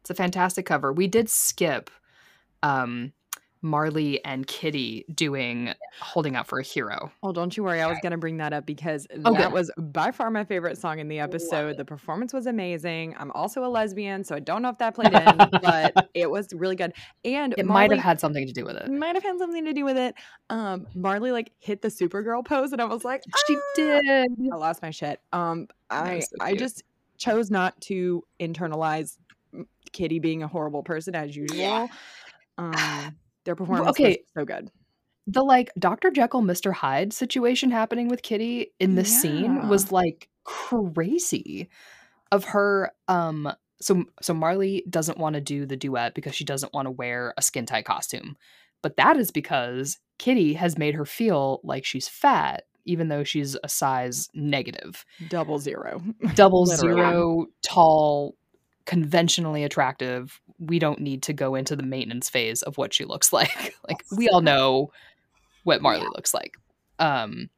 [0.00, 0.92] it's a fantastic cover.
[0.92, 1.90] We did skip
[2.62, 3.12] um,
[3.64, 7.80] Marley and Kitty doing "Holding Out for a Hero." Oh, don't you worry.
[7.80, 10.78] I was going to bring that up because Oh, that was by far my favorite
[10.78, 11.76] song in the episode.
[11.76, 13.14] The performance was amazing.
[13.16, 16.48] I'm also a lesbian, so I don't know if that played in, but it was
[16.52, 16.92] really good.
[17.24, 18.90] And It might have had something to do with it.
[18.90, 20.16] might have had something to do with it.
[20.50, 24.30] Um, Marley like hit the Supergirl pose, and I was like, She "Ah!" did.
[24.52, 25.20] I lost my shit.
[25.32, 26.82] Um, I so I just
[27.22, 29.16] chose not to internalize
[29.92, 31.58] Kitty being a horrible person as usual.
[31.58, 31.86] Yeah.
[32.58, 34.08] Um, their performance okay.
[34.08, 34.70] was so good.
[35.26, 36.10] The like Dr.
[36.10, 36.72] Jekyll, Mr.
[36.72, 41.68] Hyde situation happening with Kitty in this scene was like crazy.
[42.32, 46.72] Of her, um, so so Marley doesn't want to do the duet because she doesn't
[46.72, 48.36] want to wear a skin tight costume,
[48.82, 53.56] but that is because Kitty has made her feel like she's fat, even though she's
[53.62, 55.04] a size negative.
[55.28, 56.02] Double zero.
[56.34, 58.34] double zero tall
[58.84, 63.32] conventionally attractive we don't need to go into the maintenance phase of what she looks
[63.32, 64.90] like like we all know
[65.62, 66.08] what marley Yeah.
[66.16, 66.56] looks like
[66.98, 67.48] um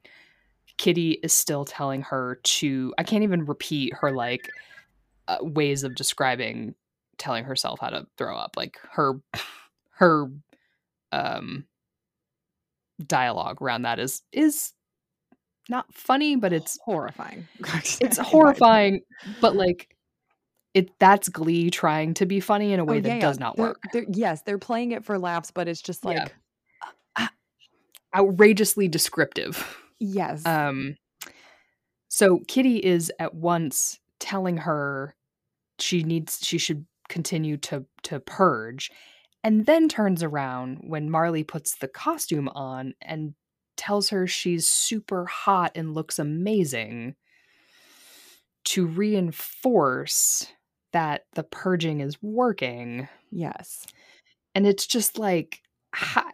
[0.76, 4.50] kitty is still telling her to i can't even repeat her like
[5.26, 6.74] uh, ways of describing
[7.16, 9.14] telling herself how to throw up like her
[9.92, 10.26] her
[11.10, 11.64] um
[13.06, 14.72] dialogue around that is is
[15.68, 17.46] not funny but it's horrifying.
[18.00, 19.00] it's horrifying
[19.40, 19.88] but like
[20.74, 23.20] it that's glee trying to be funny in a way Oh, that yeah, yeah.
[23.20, 26.32] does not They're- work they're- yes, they're playing it for laughs, but it's just like
[27.18, 27.28] Yeah.
[28.14, 30.96] outrageously descriptive yes, um
[32.08, 35.14] so kitty is at once telling her
[35.80, 38.90] she needs she should continue to to purge
[39.42, 43.34] and then turns around when marley puts the costume on and
[43.76, 47.14] tells her she's super hot and looks amazing
[48.64, 50.46] to reinforce
[50.92, 53.86] that the purging is working yes.
[54.54, 55.60] and it's just like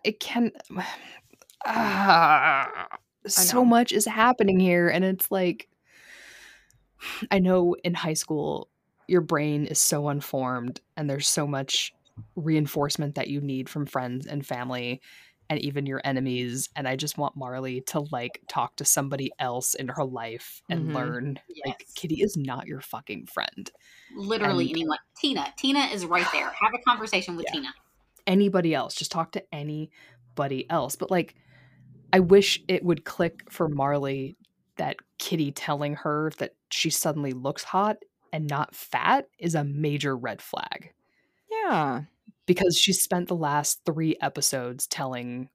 [0.04, 0.52] it can
[1.66, 2.86] ah,
[3.26, 5.68] so much is happening here and it's like
[7.30, 8.68] I know in high school
[9.08, 11.92] your brain is so unformed and there's so much
[12.36, 15.00] reinforcement that you need from friends and family
[15.50, 19.74] and even your enemies and I just want Marley to like talk to somebody else
[19.74, 20.94] in her life and Mhm.
[20.94, 23.70] learn like Kitty is not your fucking friend.
[24.14, 24.98] Literally And- anyone.
[25.18, 25.52] Tina.
[25.58, 26.50] Tina is right there.
[26.60, 27.52] Have a conversation with Yeah.
[27.60, 27.74] Tina.
[28.26, 30.96] Anybody else, just talk to anybody else.
[30.96, 31.34] But like
[32.12, 34.36] I wish it would click for Marley
[34.76, 37.98] that Kitty telling her that she suddenly looks hot
[38.32, 40.92] and not fat is a major red flag.
[41.50, 42.02] Yeah.
[42.50, 45.48] Because she spent the last three episodes telling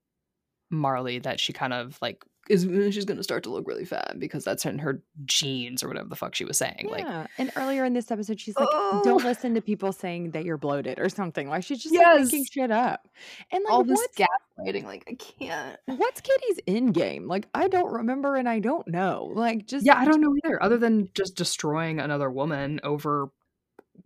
[0.69, 4.15] Marley that she kind of like is uh, she's gonna start to look really fat
[4.17, 6.87] because that's in her genes or whatever the fuck she was saying.
[6.89, 7.27] Like, yeah.
[7.37, 9.01] and earlier in this episode, she's like, Oh.
[9.03, 12.45] "Don't listen to people saying that you're bloated or something." Like she's just like making
[12.45, 13.09] shit up.
[13.51, 15.77] And like, all this gaslighting, like I can't.
[15.99, 17.27] what's Kitty's end game?
[17.27, 19.33] Like, I don't remember, and I don't know.
[19.33, 20.63] Like, just Yeah, I don't know either.
[20.63, 23.31] Other than just destroying another woman over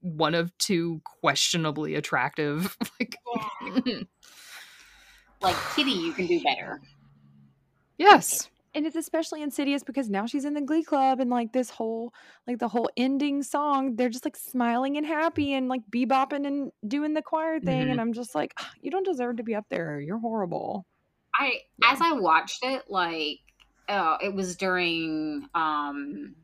[0.01, 3.15] one of two questionably attractive, like,
[5.41, 6.81] Like Kitty, you can do better.
[7.97, 11.69] yes, and it's especially insidious because now she's in the glee club and like this
[11.69, 12.13] whole
[12.45, 16.71] like the whole ending song they're just like smiling and happy and like bebopping and
[16.87, 17.91] doing the choir thing Mhm.
[17.91, 20.85] and i'm just like "Ah, you don't deserve to be up there you're horrible
[21.33, 23.39] I as I watched it, like
[23.87, 26.35] uh, it was during um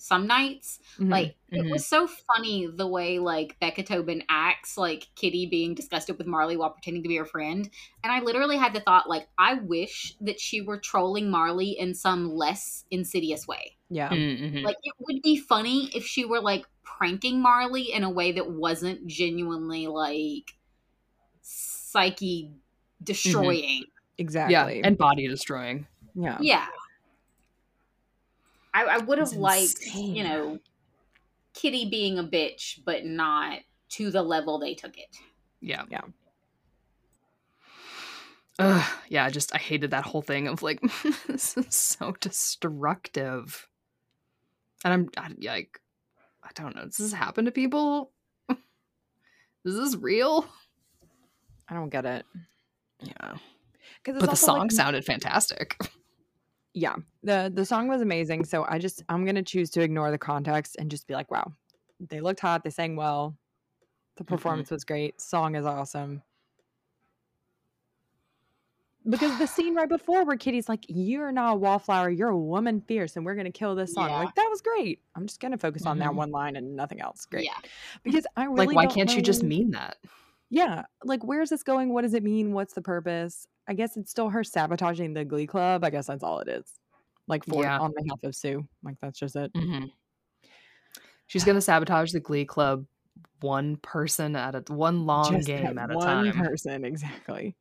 [0.00, 0.78] some nights.
[0.98, 1.10] Mhm.
[1.10, 1.66] Like Mhm.
[1.66, 6.26] it was so funny the way like Becca Tobin acts like Kitty being disgusted with
[6.26, 7.68] Marley while pretending to be her friend.
[8.02, 11.94] And I literally had the thought like I wish that she were trolling Marley in
[11.94, 13.76] some less insidious way.
[13.90, 14.62] yeah Mhm.
[14.64, 18.50] Like it would be funny if she were like pranking Marley in a way that
[18.50, 20.54] wasn't genuinely like
[21.42, 22.52] psyche
[23.02, 23.84] destroying.
[24.18, 25.86] exactly yeah, and body destroying.
[26.14, 26.66] yeah Yeah.
[28.72, 30.14] I, I would have liked, insane.
[30.14, 30.58] you know,
[31.54, 33.58] Kitty being a bitch, but not
[33.90, 35.16] to the level they took it.
[35.60, 35.82] Yeah.
[35.90, 36.02] Yeah.
[38.58, 40.80] Ugh, yeah, I just I hated that whole thing of like
[41.26, 43.66] this is so destructive.
[44.84, 45.80] And I'm I, like
[46.42, 48.12] I don't know, does this happen to people?
[49.64, 50.46] is this real?
[51.68, 52.26] i don't get it
[53.00, 53.34] Yeah.
[54.04, 55.76] because But the song sounded fantastic.
[56.72, 60.18] yeah the the song was amazing so i just i'm gonna choose to ignore the
[60.18, 61.52] context and just be like wow
[62.08, 63.36] they looked hot they sang well
[64.16, 66.22] the performance was great song is awesome
[69.08, 72.80] because the scene right before where kitty's like you're not a wallflower you're a woman
[72.82, 74.18] fierce and we're gonna kill this song Yeah.
[74.18, 76.16] like that was great i'm just gonna focus on that Mhm.
[76.16, 77.56] one line and nothing else great Yeah.
[78.02, 79.96] because i really like why can't you just mean that?
[80.50, 84.10] yeah like where's this going what does it mean what's the purpose i guess it's
[84.10, 86.66] still her sabotaging the glee club i guess that's all it is
[87.28, 87.78] like for Yeah.
[87.78, 89.86] on behalf of sue like that's just it Mm-hmm.
[91.28, 92.84] She's gonna sabotage the Glee Club
[93.40, 96.26] one person at a one long Just game at a time.
[96.26, 97.54] one person exactly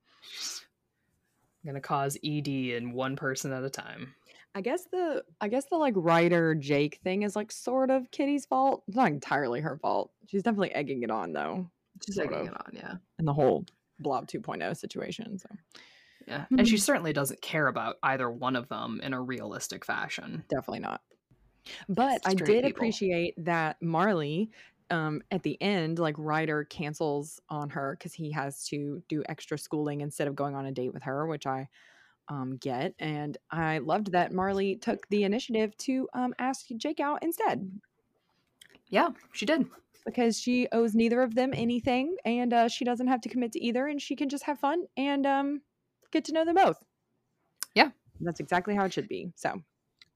[1.64, 4.16] I'm Gonna cause ED in one person at a time.
[4.56, 8.46] i guess the i guess the like Ryder jake thing is like sort of kitty's
[8.48, 11.70] fault it's not entirely her fault she's definitely egging it on though
[12.04, 12.48] She's egging of.
[12.48, 12.94] it on, yeah.
[13.20, 13.66] And the whole
[14.00, 15.50] blob 2.0 situation so
[16.30, 16.46] Yeah.
[16.58, 16.82] And she Mhm.
[16.84, 20.46] certainly doesn't care about either one of them in a realistic fashion.
[20.50, 21.02] definitely not.
[21.88, 22.70] But I did people.
[22.76, 24.52] appreciate that Marley,
[24.90, 29.58] um, at the end, like Ryder cancels on her because he has to do extra
[29.58, 31.70] schooling instead of going on a date with her, which I
[32.30, 32.96] um, get.
[33.00, 37.82] And I loved that Marley took the initiative to um, ask Jake out instead
[38.90, 39.70] Yeah, she did.
[40.06, 43.64] because she owes neither of them anything and uh, she doesn't have to commit to
[43.64, 45.62] either and she can just have fun and um,
[46.12, 46.84] get to know them both.
[47.76, 47.90] Yeah.
[48.22, 49.32] That's exactly how it should be.
[49.36, 49.62] So.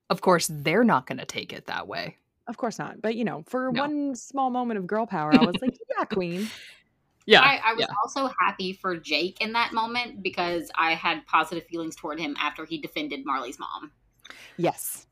[0.09, 2.17] Of course, they're not gonna take it that way.
[2.47, 3.01] Of course not.
[3.01, 3.81] But you know, for No.
[3.81, 6.49] one small moment of girl power, I was like, yeah, queen.
[7.25, 7.41] Yeah.
[7.41, 7.95] I, I was yeah.
[8.03, 12.65] also happy for Jake in that moment because I had positive feelings toward him after
[12.65, 13.91] he defended Marley's mom.
[14.57, 15.07] Yes.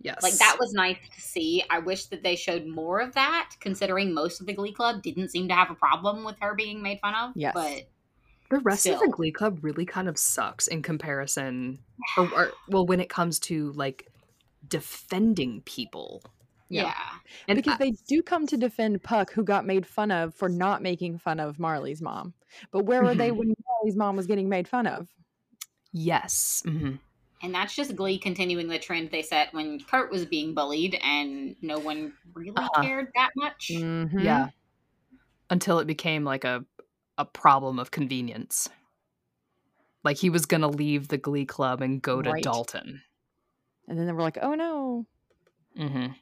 [0.00, 0.22] yes.
[0.22, 1.62] Like that was nice to see.
[1.70, 5.28] I wish that they showed more of that, considering most of the Glee Club didn't
[5.28, 7.30] seem to have a problem with her being made fun of.
[7.36, 7.52] Yes.
[7.54, 7.88] But
[8.52, 9.08] the rest of the.
[9.08, 11.78] Glee Club really kind of sucks in comparison
[12.16, 14.08] or, or well when it comes to like
[14.68, 16.22] defending people.
[16.68, 16.84] Yeah.
[16.84, 16.92] yeah.
[17.48, 20.48] And because I- they do come to defend Puck, who got made fun of for
[20.48, 22.32] not making fun of Marley's mom.
[22.70, 23.36] But where were they Mhm.
[23.36, 25.08] when Marley's mom was getting made fun of?
[25.94, 26.62] yes.
[26.64, 26.98] mhm.
[27.42, 31.56] And that's just Glee continuing the trend they set when Kurt was being bullied and
[31.60, 32.82] no one really Uh-huh.
[32.82, 33.70] cared that much.
[33.74, 34.22] Mhm.
[34.22, 34.48] Yeah.
[35.50, 36.64] Until it became like a
[37.18, 38.68] a problem of convenience.
[40.04, 42.42] Like he was gonna leave the Glee Club and go to Right.
[42.42, 43.02] Dalton.
[43.88, 45.06] And then they were like, oh no.
[45.78, 46.12] Mm-hmm.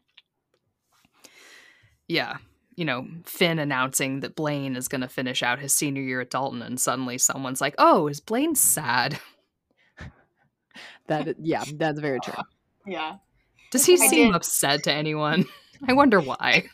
[2.08, 2.36] yeah,
[2.76, 6.30] you know, Finn announcing that Blaine is going to finish out his senior year at
[6.30, 9.18] Dalton, and suddenly someone's like, "Oh, is Blaine sad?
[11.08, 12.34] That yeah, that's very true.
[12.86, 13.16] Yeah.
[13.72, 14.36] Does he I seem did.
[14.36, 15.44] upset to anyone?
[15.88, 16.64] I wonder why."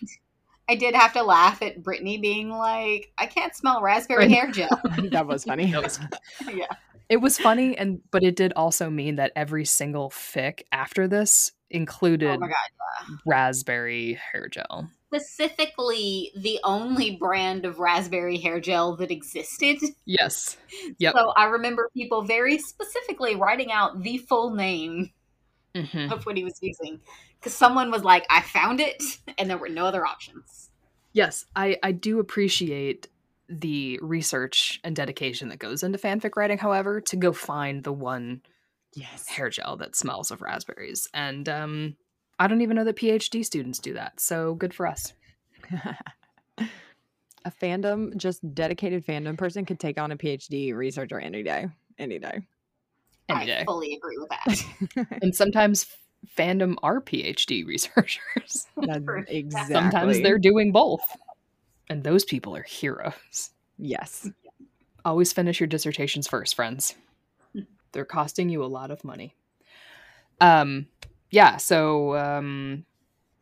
[0.69, 4.31] I did have to laugh at Brittany being like, I can't smell raspberry Right.
[4.31, 4.69] hair gel.
[5.11, 5.71] that was funny.
[5.71, 6.01] That was-
[6.53, 6.67] yeah.
[7.09, 11.53] It was funny, and but it did also mean that every single fic after this
[11.71, 13.19] included Oh my god.
[13.25, 14.91] raspberry hair gel.
[15.15, 19.79] Specifically, the only brand of raspberry hair gel that existed.
[20.05, 20.57] Yes.
[20.99, 21.15] Yep.
[21.17, 25.11] So I remember people very specifically writing out the full name
[25.77, 26.11] Mhm.
[26.13, 27.01] of what he was using.
[27.39, 29.03] Because someone was like, I found it,
[29.39, 30.71] and there were no other options.
[31.13, 33.09] Yes, I I do appreciate
[33.49, 36.59] the research and dedication that goes into fanfic writing.
[36.59, 38.43] However, to go find the one
[38.95, 39.29] Yes.
[39.29, 41.97] hair gel that smells of raspberries, and um,
[42.39, 44.21] I don't even know that PhD students do that.
[44.21, 45.13] So good for us.
[47.45, 51.69] a fandom, just dedicated fandom person could take on a PhD researcher any day.
[51.99, 52.41] Any day.
[53.29, 53.63] Any I day.
[53.67, 55.07] fully agree with that.
[55.23, 55.87] And sometimes
[56.37, 58.67] fandom are PhD researchers.
[58.77, 59.75] Exactly.
[59.75, 61.03] Sometimes they're doing both.
[61.89, 63.51] And those people are heroes.
[63.79, 64.29] yes.
[65.05, 66.95] Always finish your dissertations first, friends.
[67.93, 69.35] They're costing you a lot of money.
[70.41, 70.87] Um
[71.31, 72.85] yeah, so um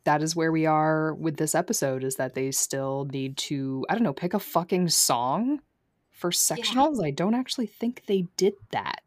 [0.04, 3.94] that is where we are with this episode is that they still need to I
[3.94, 5.60] don't know, pick a fucking song
[6.10, 7.04] for sectionals.
[7.04, 9.03] I don't actually think they did that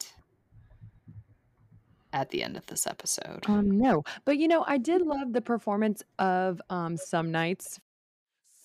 [2.13, 3.43] at the end of this episode.
[3.47, 7.79] Um, no, but you know, I did love the performance of um some nights.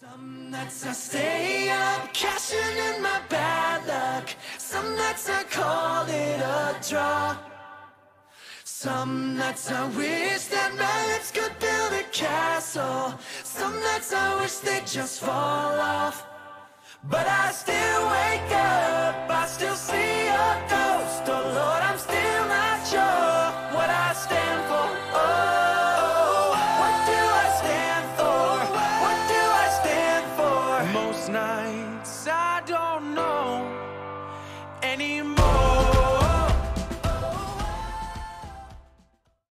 [0.01, 4.29] Some nights I stay up, cashing in my bad luck.
[4.59, 7.39] Some nights I call it a draw.
[8.65, 13.15] Some nights I wish that my lips could build a castle.
[13.45, 16.27] Some nights I wish they'd just fall off.
[17.05, 21.23] But I still wake up, I still see a ghost.
[21.29, 21.92] Oh Lord, I'm
[31.63, 33.67] nights I don't know
[34.83, 35.37] anymore.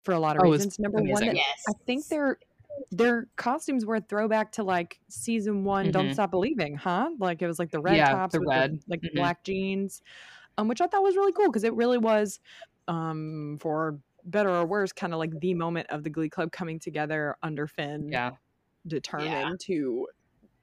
[0.04, 0.78] for a lot of Oh, reasons.
[0.78, 1.26] Number one, amazing.
[1.28, 1.64] that yes.
[1.68, 2.38] I think their
[2.92, 5.90] their costumes were a throwback to like season one.
[5.90, 6.12] Don't Mhm.
[6.14, 7.10] stop believing, huh?
[7.18, 8.80] Like it was like the red Yeah, tops, the with red.
[8.86, 9.14] like Mhm.
[9.16, 10.00] black jeans,
[10.56, 12.40] um, which I thought was really cool because it really was,
[12.86, 16.78] um, for better or worse, kind of like the moment of the Glee Club coming
[16.78, 18.30] together under Finn, Yeah.
[18.86, 20.06] determined to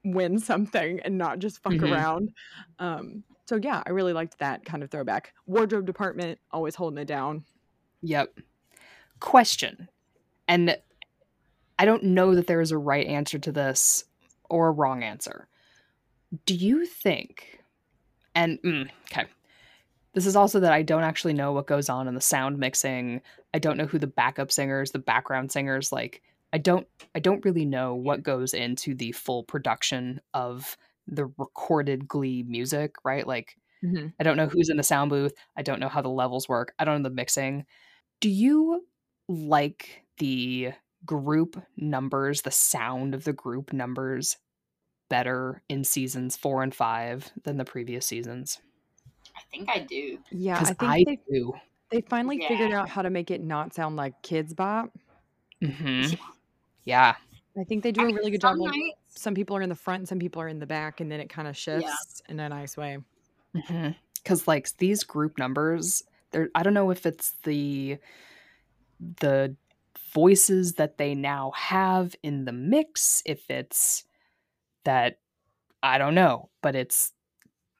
[0.05, 1.91] win something and not just fuck Mhm.
[1.91, 2.33] around.
[2.79, 5.33] Um, so yeah, I really liked that kind of throwback.
[5.45, 7.43] Wardrobe department always holding it down.
[8.01, 8.39] Yep.
[9.19, 9.89] Question.
[10.47, 10.77] And
[11.77, 14.05] I don't know that there is a right answer to this
[14.49, 15.47] or a wrong answer.
[16.45, 17.59] Do you think,
[18.33, 19.25] and mm, okay,
[20.13, 23.21] this is also that I don't actually know what goes on in the sound mixing.
[23.53, 26.21] I don't know who the backup singers, the background singers, like
[26.55, 32.07] I don't I don't really know what goes into the full production of the recorded
[32.07, 33.27] glee music, right?
[33.27, 33.57] Like
[34.19, 35.33] I don't know who's in the sound booth.
[35.57, 36.73] I don't know how the levels work.
[36.79, 37.65] I don't know the mixing.
[38.21, 38.87] Do you
[39.27, 40.71] like the
[41.05, 44.37] group numbers, the sound of the group numbers
[45.09, 48.61] better in seasons four and five than the previous seasons?
[49.35, 50.19] I think I do.
[50.31, 51.53] Yeah, I think I, they do.
[51.91, 54.91] They finally figured out how to make it not sound like kids bop.
[55.61, 56.05] hmm
[56.85, 57.15] Yeah.
[57.57, 58.67] I think they do I a mean, really good some job.
[58.67, 61.11] Nights- some people are in the front, and some people are in the back, and
[61.11, 62.97] then it kind of shifts in a nice way.
[63.55, 63.91] Mm-hmm.
[64.15, 66.49] Because like these group numbers, there.
[66.53, 67.97] I don't know if it's the
[69.19, 69.55] the
[70.13, 74.03] voices that they now have in the mix, if it's
[74.83, 75.19] that
[75.83, 77.13] I don't know, but it's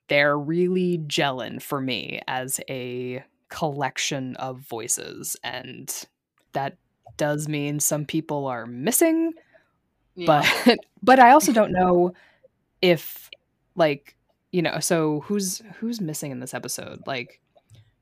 [0.08, 5.94] they're really gelling for me as a collection of voices, and
[6.54, 6.78] that
[7.18, 9.34] does mean some people are missing
[10.16, 10.26] yeah.
[10.66, 12.14] but but I also don't know
[12.82, 13.30] if
[13.76, 14.16] like
[14.52, 17.02] you know so who's who's missing in this episode?
[17.06, 17.40] Like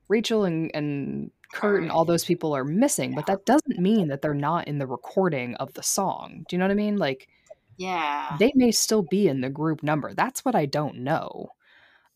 [0.08, 4.22] Rachel and and Kurt and all those people are missing but that doesn't mean that
[4.22, 6.44] they're not in the recording of the song.
[6.48, 6.96] Do you know what I mean?
[6.96, 7.28] Like
[7.76, 8.36] yeah.
[8.38, 10.14] they may still be in the group number.
[10.14, 11.50] That's what I don't know.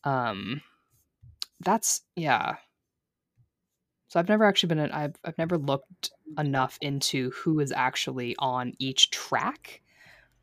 [0.03, 0.61] Um
[1.61, 2.55] that's yeah
[4.09, 8.35] so I've never actually been in, I've I've never looked enough into who is actually
[8.39, 9.81] on each track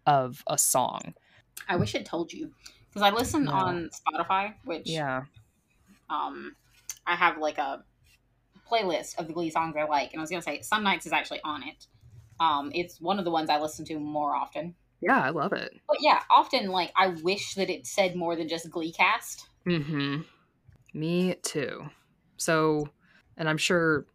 [0.07, 1.15] of a song.
[1.69, 2.55] I wish it told you
[2.89, 3.53] because I listen Yeah.
[3.53, 5.25] on Spotify, which Yeah.
[6.09, 6.57] um,
[7.07, 7.85] I have like a
[8.71, 11.13] playlist of the Glee songs I like, and I was gonna say some nights is
[11.13, 11.87] actually on it.
[12.41, 15.73] Um, it's one of the ones I listen to more often Yeah, I love it.
[15.89, 19.49] But yeah, often like I wish that it said more than just Glee cast.
[19.67, 20.21] Mm-hmm.
[20.95, 21.91] Me too.
[22.39, 22.91] So,
[23.37, 24.07] and I'm sure,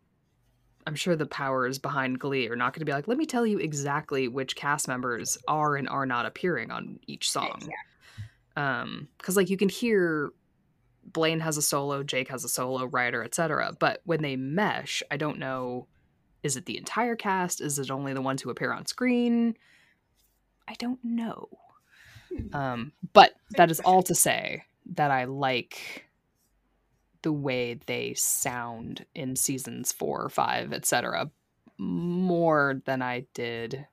[0.88, 3.46] I'm sure the powers behind Glee are not going to be like, let me tell
[3.46, 7.54] you exactly which cast members are and are not appearing on each song.
[7.56, 7.76] Exactly.
[8.56, 10.32] Um, because like you can hear
[11.04, 13.74] Blaine has a solo, Jake has a solo, Ryder, etc.
[13.80, 15.88] But when they mesh, I don't know.
[16.44, 17.62] Is it the entire cast?
[17.62, 19.56] Is it only the ones who appear on screen?
[20.68, 21.50] I don't know.
[22.36, 22.56] Hmm.
[22.56, 24.64] Um, but that is all to say
[24.94, 26.06] that I like
[27.22, 31.30] the way they sound in seasons four, or five, etc.
[31.78, 33.88] more than I did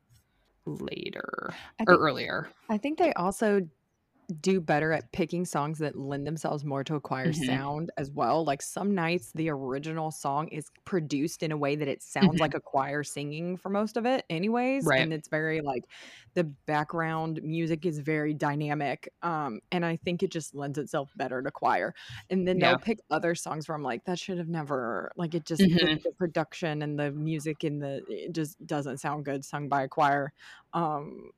[0.67, 2.49] later I or earlier.
[2.69, 3.69] I think they also
[4.41, 7.33] do better at picking songs that lend themselves more to a choir Mhm.
[7.33, 8.45] sound as well.
[8.45, 12.41] Like some nights, the original song is produced in a way that it sounds Mhm.
[12.41, 14.91] like a choir singing for most of it, anyways.
[14.91, 15.09] Right.
[15.09, 15.85] And it's very like
[16.35, 19.09] the background music is very dynamic.
[19.23, 21.95] Um, and I think it just lends itself better to choir.
[22.31, 22.61] And then Yeah.
[22.61, 25.79] they'll pick other songs where I'm like, that should have never like it just Mhm.
[25.81, 29.83] the, the production and the music and the it just doesn't sound good sung by
[29.83, 30.33] a choir.
[30.73, 31.31] Um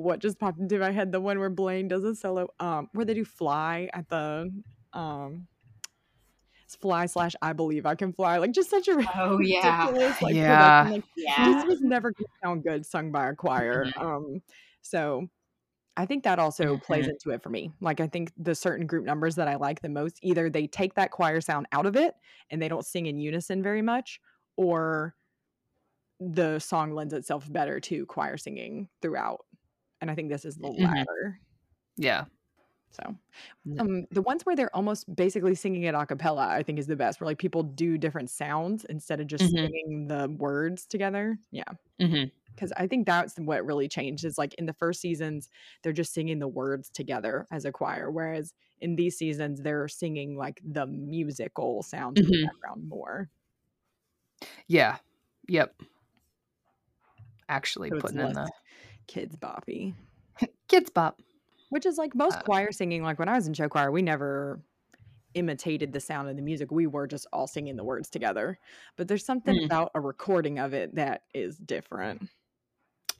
[0.00, 3.04] what just popped into my head the one where blaine does a solo um where
[3.04, 4.50] they do fly at the
[4.92, 5.46] um
[6.80, 9.86] fly slash i believe i can fly like just such a Oh, yeah.
[9.86, 10.86] ridiculous like Yeah.
[10.88, 11.44] like Yeah.
[11.44, 14.02] this was never gonna sound good sung by a choir Mhm.
[14.04, 14.42] um
[14.80, 15.26] so
[15.96, 19.04] i think that also plays into it for me like i think the certain group
[19.04, 22.14] numbers that i like the most either they take that choir sound out of it
[22.50, 24.20] and they don't sing in unison very much
[24.56, 25.14] or
[26.20, 29.40] the song lends itself better to choir singing throughout
[30.00, 31.04] and i think this is the Mhm.
[31.06, 31.40] latter
[31.96, 32.26] Yeah.
[32.92, 33.16] so
[33.78, 36.96] um the ones where they're almost basically singing it a cappella i think is the
[36.96, 39.56] best where like people do different sounds instead of just Mhm.
[39.60, 41.72] singing the words together yeah
[42.56, 45.48] because I think that's what really changed is like in the first seasons
[45.82, 50.36] they're just singing the words together as a choir, whereas in these seasons they're singing
[50.36, 52.44] like the musical sounds in the Mhm.
[52.44, 53.30] background more.
[54.68, 54.98] Yeah.
[55.48, 55.74] Yep.
[57.48, 58.50] Actually So putting in the
[59.10, 59.94] kids boppy,
[60.68, 61.20] Kidz Bop.
[61.70, 63.02] which is like most Uh, choir singing.
[63.02, 64.60] Like when I was in show choir, we never
[65.34, 66.70] imitated the sound of the music.
[66.70, 68.58] We were just all singing the words together.
[68.96, 69.64] But there's something Mm.
[69.66, 72.28] about a recording of it that is different.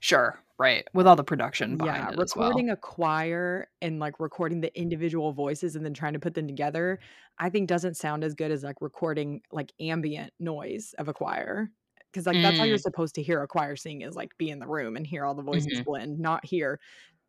[0.01, 0.39] Sure.
[0.59, 0.87] Right.
[0.95, 2.49] With all the production behind yeah it as well.
[2.49, 6.47] recording a choir and like recording the individual voices and then trying to put them
[6.47, 6.99] together
[7.39, 11.71] i think doesn't sound as good as like recording like ambient noise of a choir
[12.13, 12.83] because like that's how you're Mm.
[12.83, 15.35] supposed to hear a choir sing is like be in the room and hear all
[15.35, 15.85] the voices Mhm.
[15.85, 16.81] blend not hear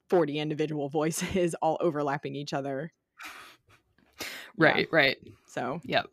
[0.10, 2.92] 40 individual voices all overlapping each other
[4.58, 4.74] Yeah.
[4.74, 4.88] Right.
[4.92, 5.18] Right.
[5.46, 6.08] so Yep.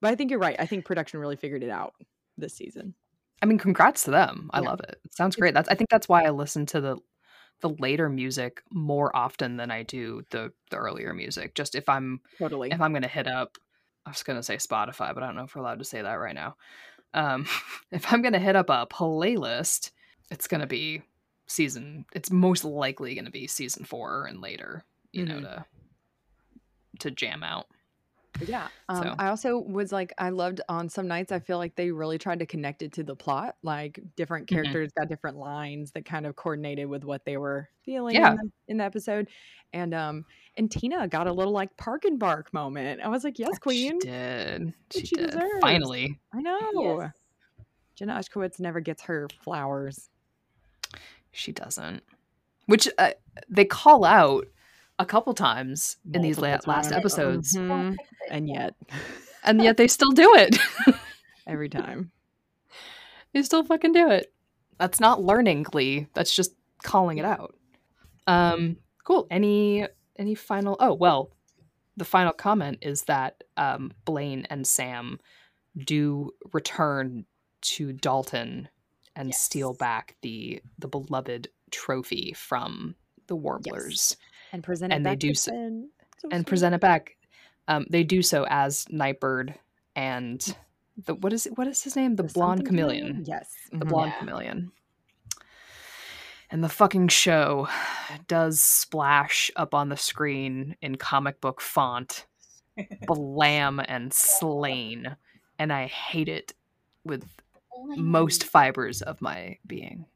[0.00, 1.94] but i think you're right i think production really figured it out
[2.38, 2.94] this season
[3.42, 4.50] I mean, congrats to them.
[4.54, 4.70] I Yeah.
[4.70, 4.98] love it.
[5.04, 5.52] It sounds great.
[5.52, 6.98] That's I think that's why I listen to the
[7.60, 11.54] the later music more often than I do the the earlier music.
[11.54, 13.58] Just if I'm totally if I'm gonna hit up
[14.06, 16.14] I was gonna say Spotify, but I don't know if we're allowed to say that
[16.14, 16.56] right now.
[17.14, 17.46] Um
[17.90, 19.90] if I'm gonna hit up a playlist,
[20.30, 21.02] it's gonna be
[21.46, 25.42] season it's most likely gonna be season four and later, you know, Mhm.
[25.42, 25.64] to
[27.00, 27.66] to jam out.
[28.46, 28.68] Yeah.
[28.88, 31.90] Um, So- I also was like, I loved on some nights, I feel like they
[31.90, 33.56] really tried to connect it to the plot.
[33.62, 34.54] Like different Mhm.
[34.54, 38.32] characters got different lines that kind of coordinated with what they were feeling Yeah.
[38.32, 39.28] in, the, in the episode.
[39.72, 40.24] And um
[40.58, 43.00] and Tina got a little like park and bark moment.
[43.02, 44.00] I was like, yes, queen.
[44.00, 44.74] She did.
[44.92, 45.26] She, she did.
[45.32, 45.60] deserves.
[45.60, 46.18] Finally.
[46.32, 47.00] I know.
[47.00, 47.12] Yes.
[47.94, 50.08] Jenna Ushkowitz never gets her flowers.
[51.32, 52.02] She doesn't.
[52.66, 53.12] Which uh,
[53.48, 54.46] they call out
[54.98, 56.96] a couple times in these la- multiple last times.
[56.98, 57.96] episodes, Mhm.
[58.30, 58.74] And yet,
[59.44, 60.56] and yet they still do it.
[61.46, 62.10] every time.
[63.32, 64.32] they still fucking do it.
[64.78, 66.06] That's not learning Glee.
[66.14, 67.54] That's just calling it out.
[68.26, 69.26] Um, cool.
[69.30, 69.86] Any
[70.18, 70.76] any final?
[70.80, 71.30] Oh well,
[71.96, 75.18] the final comment is that um, Blaine and Sam
[75.76, 77.24] do return
[77.62, 78.68] to Dalton
[79.14, 82.94] and steal back the the beloved trophy from
[83.28, 84.16] the Warblers.
[84.52, 85.50] And present it And they back do so-.
[86.18, 86.46] So and sweet.
[86.46, 87.16] present it back.
[87.68, 89.54] Um, they do so as Nightbird
[89.96, 90.56] and
[91.04, 91.58] the what is it?
[91.58, 92.16] What is his name?
[92.16, 93.24] The, The blonde chameleon.
[93.26, 93.50] Yes.
[93.72, 93.88] The mhm.
[93.88, 94.18] blonde Yeah.
[94.20, 94.72] chameleon.
[96.50, 97.68] And the fucking show
[98.28, 102.26] does splash up on the screen in comic book font,
[103.06, 105.16] blam and slain,
[105.58, 106.54] and I hate it
[107.04, 107.24] with
[107.96, 110.06] most fibers of my being.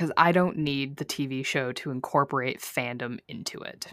[0.00, 3.88] Because I don't need the TV show to incorporate fandom into it.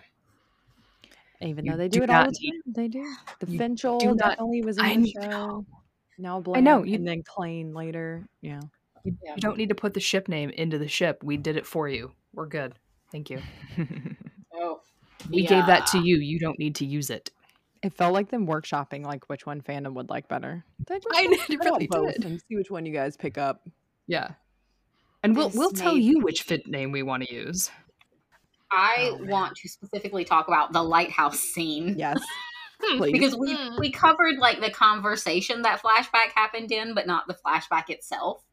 [1.42, 2.62] Even You though they do do it all the time.
[2.66, 3.14] They do.
[3.42, 5.22] The you Finchel do not- definitely was in I the know.
[5.22, 5.66] show.
[6.18, 8.26] Now I know, you- and then Klaine later.
[8.42, 8.62] Yeah.
[9.04, 9.36] You, Yeah.
[9.36, 11.22] you don't need to put the ship name into the ship.
[11.24, 12.14] We did it for you.
[12.34, 12.74] We're good.
[13.12, 13.42] Thank you.
[14.54, 14.80] Oh,
[15.30, 16.16] We gave that to you.
[16.20, 17.32] You don't need to use it.
[17.84, 20.64] It felt like them workshopping like which one fandom would like better.
[20.88, 22.26] They're just I like, know, it "I really both," did.
[22.26, 23.68] And see which one you guys pick up.
[24.08, 24.30] Yeah.
[25.24, 27.70] And we'll we'll tell may you which fit name we want to use.
[28.72, 31.96] I Oh, want to specifically talk about the lighthouse scene.
[31.98, 32.20] Yes.
[33.02, 33.80] Because we Hmm.
[33.80, 38.44] we covered like the conversation that flashback happened in, but not the flashback itself.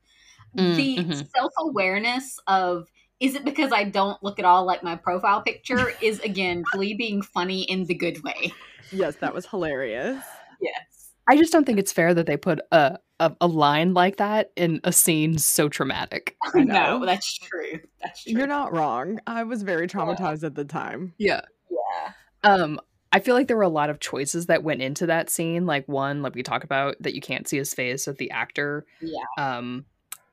[0.56, 1.28] Mm, the mhm.
[1.36, 2.88] self awareness of
[3.20, 6.94] is it because I don't look at all like my profile picture is again Glee
[6.94, 8.50] being funny in the good way.
[8.92, 10.24] yes, that was hilarious.
[10.60, 11.10] Yes.
[11.28, 14.50] I just don't think it's fair that they put a, a a line like that
[14.56, 16.36] in a scene so traumatic.
[16.54, 17.80] I No, that's true.
[18.02, 18.32] That's true.
[18.32, 19.20] You're not wrong.
[19.26, 21.14] I was very traumatized at the time.
[21.18, 21.42] Yeah.
[21.70, 22.12] Yeah.
[22.42, 22.80] Um,
[23.12, 25.66] I feel like there were a lot of choices that went into that scene.
[25.66, 28.84] Like one, like we talk about, that you can't see his face, that the actor
[29.00, 29.22] Yeah.
[29.38, 29.84] um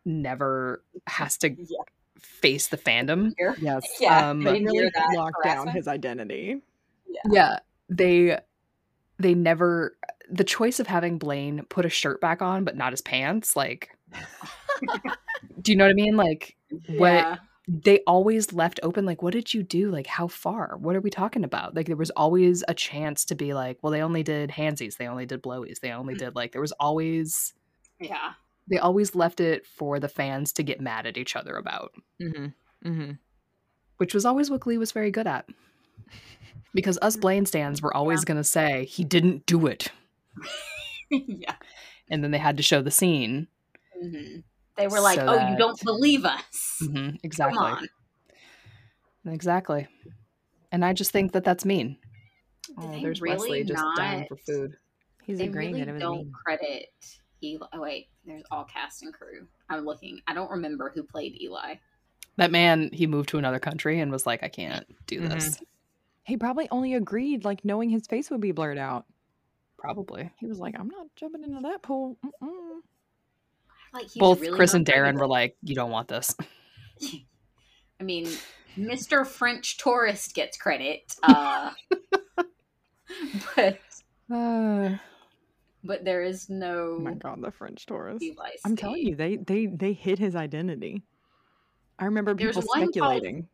[0.03, 1.77] never has to Yeah.
[2.19, 3.33] face the fandom.
[3.61, 3.85] Yes.
[4.01, 4.29] Yeah.
[4.31, 6.61] Um, they They really hear that locked down his identity.
[7.29, 7.59] Yeah.
[7.89, 8.39] They
[9.19, 9.95] they never
[10.31, 13.89] the choice of having Blaine put a shirt back on but not his pants, like
[15.61, 16.15] do you know what I mean?
[16.15, 16.55] Like
[16.87, 17.37] what Yeah.
[17.67, 21.09] they always left open like what did you do like how far what are we
[21.09, 24.49] talking about like there was always a chance to be like well they only did
[24.49, 27.53] handsies they only did blowies they only did like there was always
[27.99, 28.31] Yeah.
[28.67, 32.89] they always left it for the fans to get mad at each other about Mm-hmm.
[32.89, 33.11] Mm-hmm.
[33.97, 35.45] which was always what glee was very good at
[36.73, 39.89] because us blaine stands were always going to say he didn't do it
[41.09, 41.55] yeah.
[42.09, 43.47] and then they had to show the scene
[44.01, 44.37] hmm
[44.77, 46.77] They were like, So "Oh, you don't believe us?
[46.81, 47.89] Mhm, Come exactly on."
[49.27, 49.87] exactly
[50.71, 51.95] and i just think that that's mean
[52.79, 54.75] oh they there's really wesley just dying for food
[55.23, 56.31] He's They agreeing really that it was don't mean.
[56.43, 56.87] credit
[57.43, 57.67] Eli.
[57.73, 59.47] Oh wait, there's all cast and crew.
[59.69, 60.19] I'm looking.
[60.27, 61.75] I don't remember who played Eli.
[62.37, 65.29] That man, he moved to another country and was like, I can't do Mhm.
[65.29, 65.59] this.
[66.23, 69.05] He probably only agreed, like knowing his face would be blurred out.
[69.81, 70.31] Probably.
[70.37, 72.79] He was like, "I'm not jumping into that pool." Mm-mm.
[73.93, 76.33] Like Both really Chris and Darren were like, you don't want this.
[77.99, 78.29] I mean,
[78.77, 79.27] Mr.
[79.27, 81.71] French tourist gets credit, uh,
[83.55, 83.79] but
[84.33, 84.97] Uh,
[85.83, 88.23] but there is no Oh my god, the French tourist.
[88.65, 91.03] I'm telling you, they they they hid his identity.
[91.99, 93.47] I remember There's people called- speculating.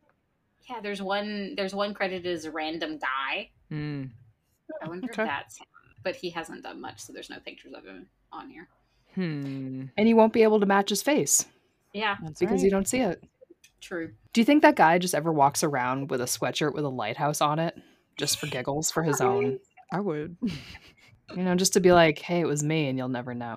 [0.70, 1.54] Yeah, there's one.
[1.56, 3.50] There's one credited as a random guy.
[3.72, 4.10] Mm.
[4.82, 5.22] I wonder Okay.
[5.22, 5.66] if that's him,
[6.02, 8.68] but he hasn't done much, so there's no pictures of him on here.
[9.14, 9.84] Hmm.
[9.96, 11.46] and you won't be able to match his face
[11.94, 12.62] Yeah, That's because right.
[12.64, 13.24] you don't see it.
[13.80, 14.12] true.
[14.32, 17.40] Do you think that guy just ever walks around with a sweatshirt with a lighthouse
[17.40, 17.74] on it
[18.18, 19.58] just for giggles, for his own,
[19.92, 20.36] I would.
[20.42, 23.56] you know, just to be like, hey, it was me and you'll never know.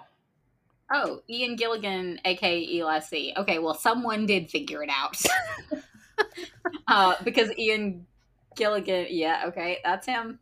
[0.93, 2.99] Oh, Ian Gilligan, aka Eli
[3.37, 5.17] Okay, well, someone did figure it out.
[6.87, 8.05] uh, because Ian
[8.55, 10.39] Gilligan, yeah, okay, that's him.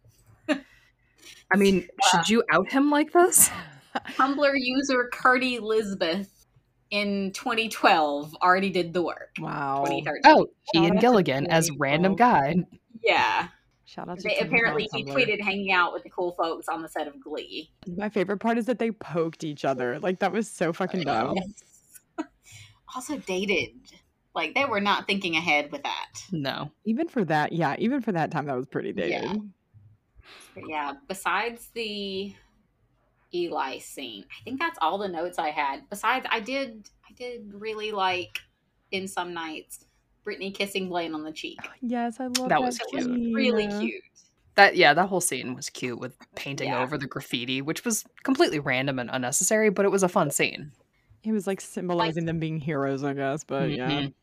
[1.52, 3.50] I mean, should you out him like this?
[4.18, 6.40] Tumblr user Cardi Lisbeth
[6.92, 9.32] in 2012 already did the work.
[9.40, 9.86] Wow.
[10.26, 11.78] Oh, Ian out Gilligan as 2012.
[11.80, 12.56] random guy.
[13.04, 13.48] Yeah.
[13.86, 16.90] Shout out to They, apparently he tweeted hanging out with the cool folks on the
[16.90, 17.72] set of Glee.
[17.88, 20.00] My favorite part is that they poked each other.
[20.00, 21.36] Like that was so fucking dumb.
[22.96, 23.70] also dated.
[24.36, 26.24] Like they were not thinking ahead with that.
[26.32, 26.72] No.
[26.86, 29.24] Even for that, yeah, even for that time, that was pretty dated.
[29.24, 29.34] Yeah.
[30.56, 32.34] But yeah, besides the
[33.34, 35.88] Eli scene, I think that's all the notes I had.
[35.90, 38.40] Besides, I did I did really like
[38.92, 39.86] in some nights
[40.24, 41.60] Brittany kissing Blaine on the cheek.
[41.82, 43.08] Yes, I love That was cute.
[43.08, 43.80] was really scene.
[43.82, 44.04] cute.
[44.56, 46.82] That yeah, that whole scene was cute with painting Yeah.
[46.82, 50.72] over the graffiti, which was completely random and unnecessary, but it was a fun scene.
[51.24, 53.44] It was like symbolizing them being heroes, I guess.
[53.44, 54.14] But yeah, Mhm.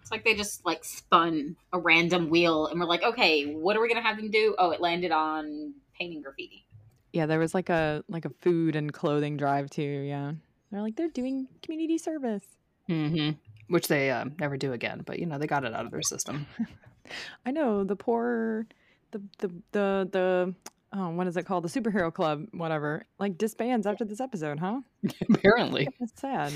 [0.00, 3.80] It's like they just like spun a random wheel and we're like, okay, what are
[3.80, 4.54] we gonna have them do?
[4.58, 6.64] Oh, it landed on painting graffiti.
[7.12, 9.82] yeah, there was like a like a food and clothing drive too.
[9.82, 10.32] Yeah,
[10.70, 12.44] they're like they're doing community service.
[12.88, 13.36] Mhm.
[13.68, 16.02] Which they um, never do again, but you know they got it out of their
[16.02, 16.46] system.
[17.46, 18.66] I know the poor,
[19.12, 20.54] the the the the.
[20.92, 21.62] Oh, what is it called?
[21.62, 23.04] The superhero club, whatever.
[23.20, 24.80] Like disbands after this episode, huh?
[25.32, 26.52] Apparently, That's sad.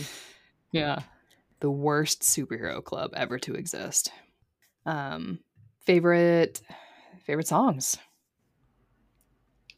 [0.72, 1.02] yeah,
[1.64, 4.12] the worst superhero club ever to exist.
[4.84, 5.38] Um,
[5.86, 6.60] favorite
[7.24, 7.96] favorite songs.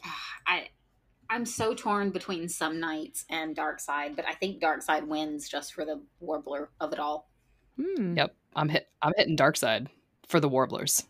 [0.49, 0.71] I
[1.31, 5.49] I'm so torn between some nights and Dark Side, but I think Dark Side wins
[5.49, 7.31] just for the warbler of it all.
[7.81, 8.17] Hmm.
[8.17, 8.89] Yep, I'm hit.
[9.01, 9.89] I'm hitting Dark Side
[10.27, 11.05] for the Warblers.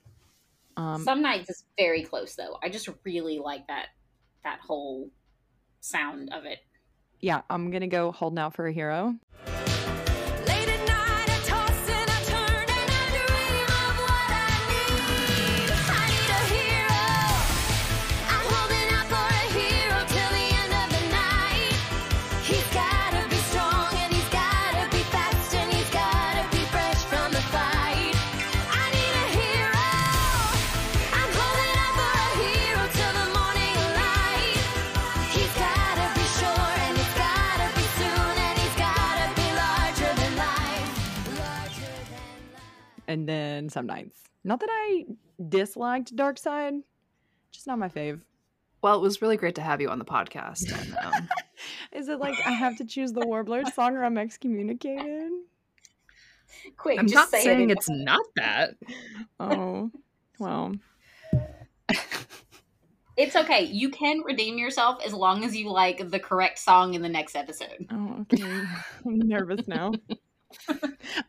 [0.76, 2.58] Um, Some nights is very close though.
[2.62, 3.86] I just really like that
[4.44, 5.10] that whole
[5.80, 6.58] sound of it.
[7.20, 9.14] yeah, I'm gonna go holding out for a hero.
[43.16, 44.18] And then some nights.
[44.44, 45.06] Not that I
[45.48, 46.74] disliked Dark Side,
[47.50, 48.20] just not my fave.
[48.82, 50.70] Well, it was really great to have you on the podcast.
[50.70, 51.28] And, um,
[51.92, 55.30] Is it like I have to choose the Warbler song or I'm excommunicated?
[56.76, 57.78] Quick, I'm just not say saying it.
[57.78, 58.74] it's not that.
[59.40, 59.90] Oh,
[60.38, 60.74] well,
[63.16, 63.64] It's okay.
[63.64, 67.34] You can redeem yourself as long as you like the correct song in the next
[67.34, 67.86] episode.
[67.90, 68.42] oh, okay.
[69.06, 69.92] I'm nervous now.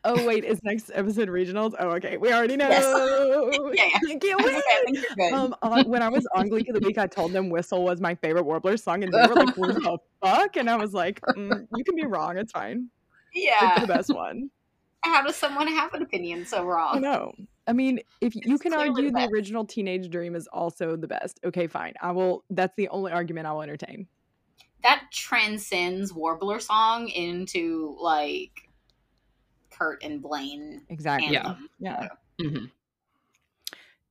[0.04, 1.74] oh wait, is next episode regionals?
[1.78, 2.16] Oh, okay.
[2.16, 2.68] We already know.
[2.68, 3.82] Yeah, yeah.
[3.94, 4.62] I can't Okay, wait.
[4.66, 5.32] I think you're good.
[5.32, 8.00] Um, on, when I was on Gleek of the Week, I told them Whistle was
[8.00, 11.20] my favorite Warbler song, and they were like, "What the fuck?" And I was like,
[11.20, 12.36] mm, "You can be wrong.
[12.38, 12.88] It's fine.
[13.34, 14.50] Yeah, it's the best one."
[15.04, 17.00] How does someone have an opinion so wrong?
[17.00, 17.32] know.
[17.66, 21.38] I mean, if you can argue the the original Teenage Dream is also the best,
[21.44, 21.94] okay, fine.
[22.00, 22.44] I will.
[22.50, 24.08] That's the only argument I will entertain.
[24.82, 28.67] That transcends Warbler song into like
[29.78, 31.32] Kurt and Blaine Exactly.
[31.32, 31.48] Yeah.
[31.48, 31.68] anthem.
[31.78, 32.08] Yeah.
[32.40, 32.70] Mhm.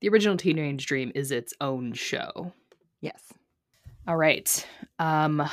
[0.02, 2.54] The original Teenage Dream is its own show.
[3.02, 3.34] Yes.
[4.08, 4.66] All right.
[5.00, 5.48] Um,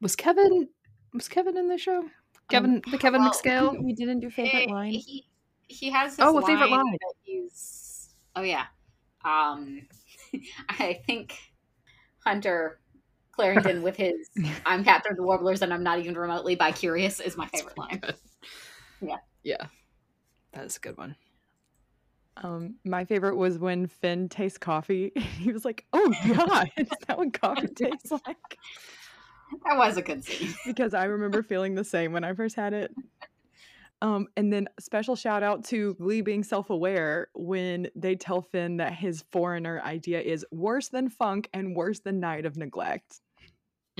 [0.00, 0.68] was Kevin
[1.12, 2.08] was Kevin in the show?
[2.50, 3.82] Kevin, the Kevin well, McHale.
[3.82, 4.92] We didn't do favorite line.
[4.92, 5.26] He,
[5.68, 6.84] he has his Oh, a favorite line.
[6.92, 8.64] that he's oh yeah.
[9.24, 9.86] Um
[10.68, 11.34] I think
[12.24, 12.80] Hunter
[13.38, 14.30] Clarington with his
[14.66, 17.78] I'm Captain of the Warblers and I'm not even remotely bi curious is my favorite
[17.78, 18.00] line.
[19.00, 19.16] Yeah.
[19.42, 19.66] Yeah,
[20.52, 21.16] that is a good one.
[22.36, 25.12] Um, my favorite was when Finn tastes coffee.
[25.40, 28.58] He was like, "Oh God, is that what coffee tastes like?"
[29.64, 30.54] That was a good scene.
[30.66, 32.94] Because I remember feeling the same when I first had it.
[34.02, 38.94] Um, and then special shout out to Glee being self-aware when they tell Finn that
[38.94, 43.20] his foreigner idea is worse than funk and worse than night of neglect.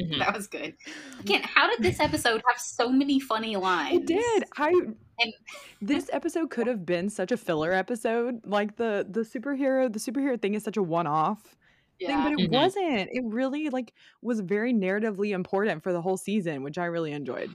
[0.00, 0.18] Mhm.
[0.18, 0.74] That was good.
[1.20, 3.98] Again, how did this episode have so many funny lines?
[4.00, 4.44] It did.
[4.56, 5.34] I And-
[5.82, 8.40] this episode could have been such a filler episode.
[8.46, 11.56] Like the the superhero, the superhero thing is such a one-off
[12.00, 12.52] thing, but it Mhm.
[12.52, 13.10] wasn't.
[13.12, 17.54] It really like was very narratively important for the whole season, which I really enjoyed.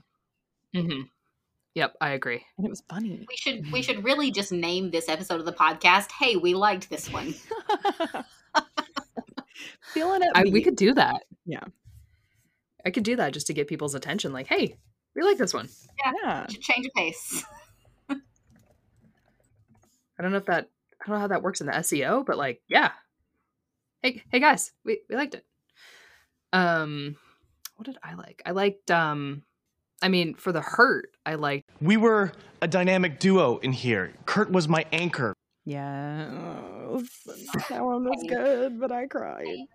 [0.74, 1.02] hmm
[1.74, 2.42] Yep, I agree.
[2.56, 3.26] And it was funny.
[3.28, 6.10] We should we should really just name this episode of the podcast.
[6.12, 7.34] Hey, we liked this one.
[9.92, 10.28] Feeling it.
[10.34, 11.22] I, we could do that.
[11.46, 11.64] Yeah.
[12.86, 14.32] I could do that just to get people's attention.
[14.32, 14.76] Like, hey,
[15.16, 15.68] we like this one.
[16.04, 16.46] Yeah.
[16.46, 17.44] We should change of pace.
[18.08, 18.16] I
[20.22, 20.70] don't know if that
[21.02, 22.92] I don't know how that works in the SEO, but like, yeah.
[24.02, 25.44] Hey, hey guys, we, we liked it.
[26.52, 27.16] Um
[27.74, 28.40] what did I like?
[28.46, 29.42] I liked um
[30.00, 32.30] I mean, for the hurt, I liked We were
[32.62, 34.12] a dynamic duo in here.
[34.26, 35.34] Kurt was my anchor.
[35.64, 36.30] Yeah.
[37.68, 39.66] that one was good, but I cried.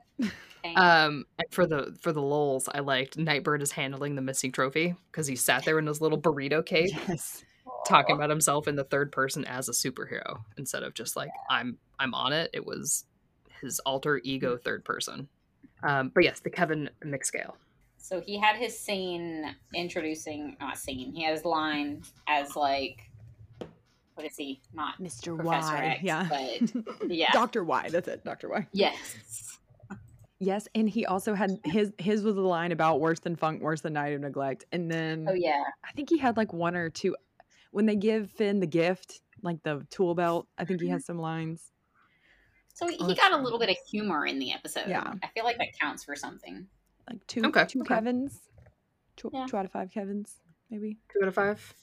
[0.63, 0.75] Okay.
[0.75, 4.95] um and for the for the lols, I liked Nightbird is handling the missing trophy
[5.11, 7.43] because he sat there in his little burrito cape Yes.
[7.87, 11.77] talking about himself in the third person as a superhero instead of just like I'm
[11.99, 12.51] I'm on it.
[12.53, 13.05] It was
[13.61, 15.27] his alter ego third person.
[15.83, 17.53] Um, but yes, the Kevin McHale.
[17.97, 23.09] So he had his scene introducing, not scene, he had his line as like,
[24.15, 24.61] what is he?
[24.73, 25.35] Not Mr.
[25.35, 25.85] Professor Y.
[25.85, 26.27] X, yeah.
[26.29, 27.31] but yeah.
[27.31, 27.63] Dr.
[27.63, 27.89] Y.
[27.89, 28.23] That's it.
[28.23, 28.49] Dr.
[28.49, 28.67] Y.
[28.73, 29.59] yes.
[30.43, 33.81] Yes, and he also had his his was a line about worse than funk, worse
[33.81, 34.65] than night of neglect.
[34.71, 35.63] And oh, then Oh yeah.
[35.87, 37.15] I think he had like one or two
[37.69, 40.93] when they give Finn the gift, like the tool belt, I think he mm-hmm.
[40.93, 41.71] has some lines.
[42.73, 44.85] So he Oh, he got a little bit of humor in the episode.
[44.87, 45.13] Yeah.
[45.21, 46.65] I feel like that counts for something.
[47.07, 47.93] Like two Okay, two okay.
[47.95, 48.39] Kevins.
[49.17, 49.45] Two, Yeah.
[49.47, 50.37] two out of five Kevins,
[50.71, 50.97] maybe.
[51.13, 51.75] Two out of five.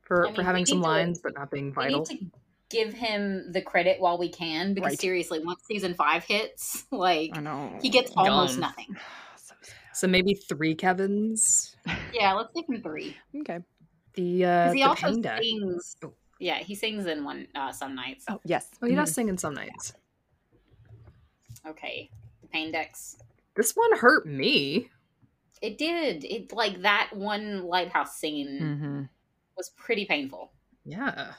[0.00, 2.06] For I mean, for having some need to- lines but not being We vital.
[2.06, 2.30] need to
[2.70, 5.00] give him the credit while we can because Right.
[5.00, 7.78] seriously, once season five hits, like I know.
[7.82, 8.60] he gets almost Gone.
[8.60, 8.96] nothing.
[9.36, 9.54] so.
[9.94, 11.76] So maybe three Kevins.
[12.12, 13.16] Yeah, let's give him three.
[13.40, 13.58] Okay.
[14.14, 15.42] The uh Because he the also pain deck.
[15.42, 15.96] sings.
[16.04, 16.14] Oh.
[16.40, 18.24] Yeah, he sings in one uh, some nights.
[18.30, 18.68] Oh yes.
[18.80, 19.14] Oh, he does Mhm.
[19.14, 19.92] sing in some nights.
[21.66, 22.10] Okay,
[22.42, 23.16] the pain decks.
[23.56, 24.90] This one hurt me.
[25.60, 26.24] It did.
[26.24, 29.08] It like that one lighthouse scene Mhm.
[29.56, 30.52] was pretty painful.
[30.84, 31.34] Yeah.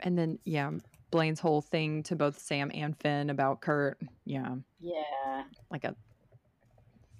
[0.00, 0.70] And then yeah,
[1.10, 3.98] Blaine's whole thing to both Sam and Finn about Kurt.
[4.24, 4.56] Yeah.
[4.80, 5.44] Yeah.
[5.70, 5.94] like a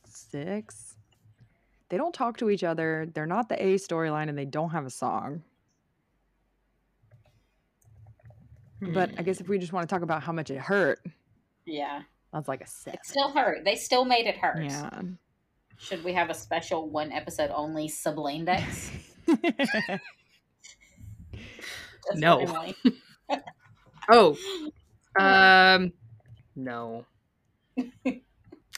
[0.04, 0.96] six.
[1.88, 3.06] They don't talk to each other.
[3.14, 5.42] They're not the A storyline and they don't have a song.
[8.80, 11.00] But I guess if we just want to talk about how much it hurt,
[11.64, 12.02] Yeah.
[12.32, 12.94] that's like a six.
[12.94, 13.64] It still hurt.
[13.64, 14.62] They still made it hurt.
[14.62, 15.00] Yeah.
[15.78, 18.90] Should we have a special one episode only Sublime decks?
[22.06, 22.72] Just No.
[24.08, 24.36] Oh.
[25.18, 25.92] Um
[26.54, 27.06] no.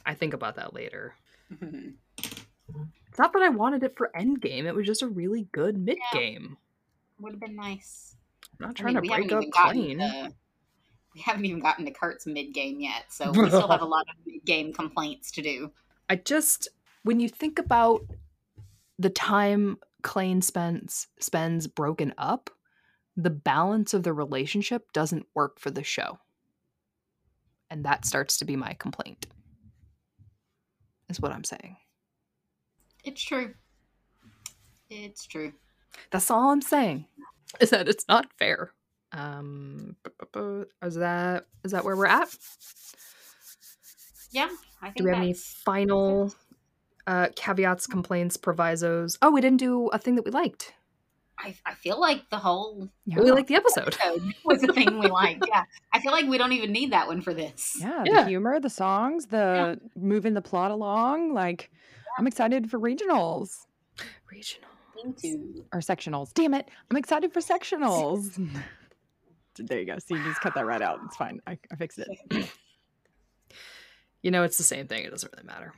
[0.07, 1.15] I think about that later.
[1.51, 2.39] It's
[3.19, 4.65] not that I wanted it for endgame.
[4.67, 6.57] It was just a really good mid game.
[7.21, 8.15] Would have been nice.
[8.61, 10.33] I'm not I trying mean, to break up to-
[11.15, 14.07] we haven't even gotten to Kurt's mid game yet, so we still have a lot
[14.09, 15.73] of mid game complaints to do.
[16.09, 16.69] I just
[17.03, 18.03] when you think about
[18.99, 22.51] the time Klaine spends spends broken up,
[23.19, 26.21] the balance of the relationship doesn't work for the show.
[27.69, 29.27] And that starts to be my complaint.
[31.11, 31.77] Is what I'm saying.
[33.05, 33.55] It's true.
[34.89, 35.53] It's true.
[36.13, 37.07] That's all I'm saying.
[37.61, 38.71] Is that it's not fair.
[39.11, 39.97] Um
[40.83, 42.29] is that is that where we're at?
[44.31, 44.49] Yeah,
[44.81, 46.33] I think Do we have any final
[47.09, 49.19] uh caveats, complaints, provisos?
[49.23, 50.75] Oh, we didn't do a thing that we liked.
[51.39, 53.89] I, I feel like the whole We like the episode.
[54.01, 55.45] episode was the thing we liked.
[55.49, 55.63] Yeah,
[55.93, 57.77] I feel like we don't even need that one for this.
[57.81, 58.23] Yeah, Yeah.
[58.23, 61.33] the humor, the songs, the moving the plot along.
[61.35, 61.71] Like,
[62.19, 63.67] I'm excited for regionals
[64.31, 64.69] Regional.
[65.05, 65.65] Me too.
[65.73, 66.35] or sectionals.
[66.35, 68.35] Damn it, I'm excited for sectionals.
[69.57, 69.99] there you go.
[69.99, 70.99] See, you just cut that right out.
[71.07, 71.41] It's fine.
[71.47, 72.51] I, I fixed it.
[74.23, 75.05] You know, it's the same thing.
[75.05, 75.73] It doesn't really matter.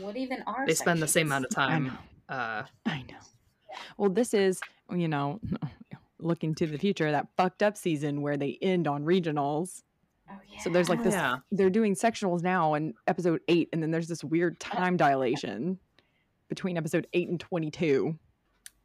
[0.00, 1.84] What even are They spend the same amount of I time.
[2.28, 2.34] know.
[2.34, 3.16] Uh, I know.
[3.96, 5.40] Well, this is, you know,
[6.18, 9.82] looking to the future, that fucked up season where they end on regionals.
[10.30, 10.60] Oh, yeah.
[10.60, 11.36] So there's like this, Yeah.
[11.52, 15.78] they're doing sectionals now in episode eight, and then there's this weird time dilation
[16.48, 18.16] between episode eight and 22.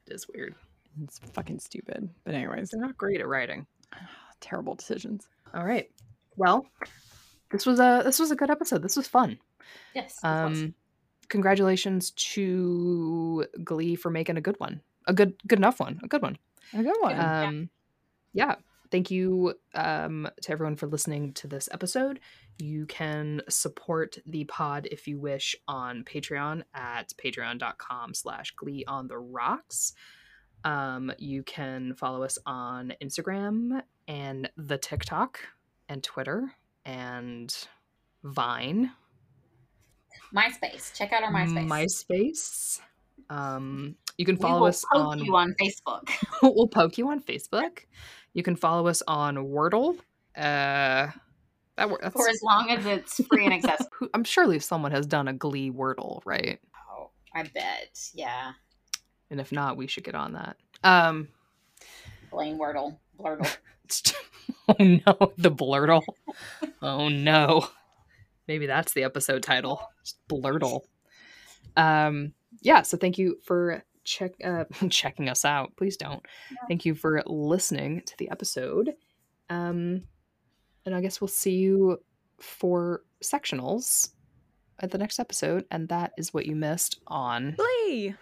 [0.07, 0.55] it is weird.
[1.03, 2.09] It's fucking stupid.
[2.26, 3.65] But, anyways, They're not great at writing.
[4.41, 5.27] terrible decisions.
[5.53, 5.89] All right.
[6.35, 6.65] Well,
[7.51, 8.81] this was a this was a good episode.
[8.81, 9.38] This was fun.
[9.93, 10.17] yes.
[10.23, 10.73] Um,
[11.27, 14.81] congratulations to Glee for making a good one.
[15.10, 15.99] A good good enough one.
[16.03, 16.38] A good one.
[16.73, 17.19] A good one.
[17.19, 17.69] Um,
[18.34, 18.56] yeah.
[18.91, 22.19] Thank you um, to everyone for listening to this episode.
[22.57, 29.07] You can support the pod if you wish on Patreon at patreon.com slash glee on
[29.07, 29.94] the rocks.
[30.64, 35.40] Um, you can follow us on Instagram and the TikTok
[35.88, 36.52] and Twitter
[36.86, 37.56] and
[38.23, 38.91] Vine.
[40.36, 40.94] MySpace.
[40.94, 41.68] Check out our MySpace.
[41.68, 42.80] MySpace.
[43.30, 46.09] Um, you can follow us poke on you on Facebook.
[46.43, 47.85] we'll poke you on Facebook.
[48.33, 49.97] You can follow us on Wordle.
[50.35, 51.07] Uh,
[51.77, 54.09] that that's, for as long as it's free and accessible.
[54.13, 56.59] I'm surely someone has done a Glee Wordle, right?
[56.91, 58.09] Oh, I bet.
[58.13, 58.51] Yeah.
[59.31, 60.57] And if not, we should get on that.
[60.83, 61.29] Um,
[62.29, 62.97] Blaine Wordle.
[63.17, 63.55] Blurtle.
[64.67, 66.03] oh no, the blurtle.
[66.81, 67.69] Oh no,
[68.49, 69.81] maybe that's the episode title.
[70.03, 70.81] Just blurtle.
[71.77, 72.81] Um, yeah.
[72.81, 75.76] So thank you for check uh, checking us out.
[75.77, 76.26] Please don't.
[76.67, 78.95] Thank you for listening to the episode.
[79.49, 80.03] Um,
[80.85, 82.01] and I guess we'll see you
[82.39, 84.09] for sectionals
[84.80, 85.65] at the next episode.
[85.71, 88.15] And that is what you missed on Glee.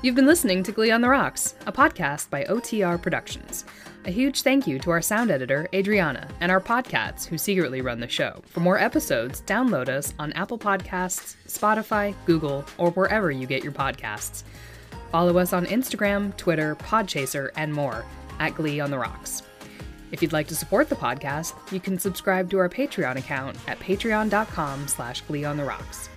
[0.00, 3.66] You've been listening to Glee on the Rocks, a podcast by OTR Productions.
[4.04, 8.00] A huge thank you to our sound editor, Adriana, and our podcasts who secretly run
[8.00, 8.42] the show.
[8.46, 13.72] For more episodes, download us on Apple Podcasts, Spotify, Google, or wherever you get your
[13.72, 14.42] podcasts.
[15.12, 18.04] Follow us on Instagram, Twitter, Podchaser, and more
[18.40, 19.42] at Glee on the Rocks.
[20.10, 23.78] If you'd like to support the podcast, you can subscribe to our Patreon account at
[23.78, 26.08] patreon.com slash Glee on the Rocks.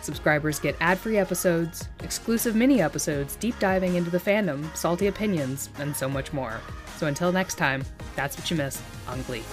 [0.00, 5.68] Subscribers get ad free episodes, exclusive mini episodes deep diving into the fandom, salty opinions,
[5.78, 6.58] and so much more.
[6.96, 7.84] So until next time,
[8.16, 9.44] that's what you missed on Glee.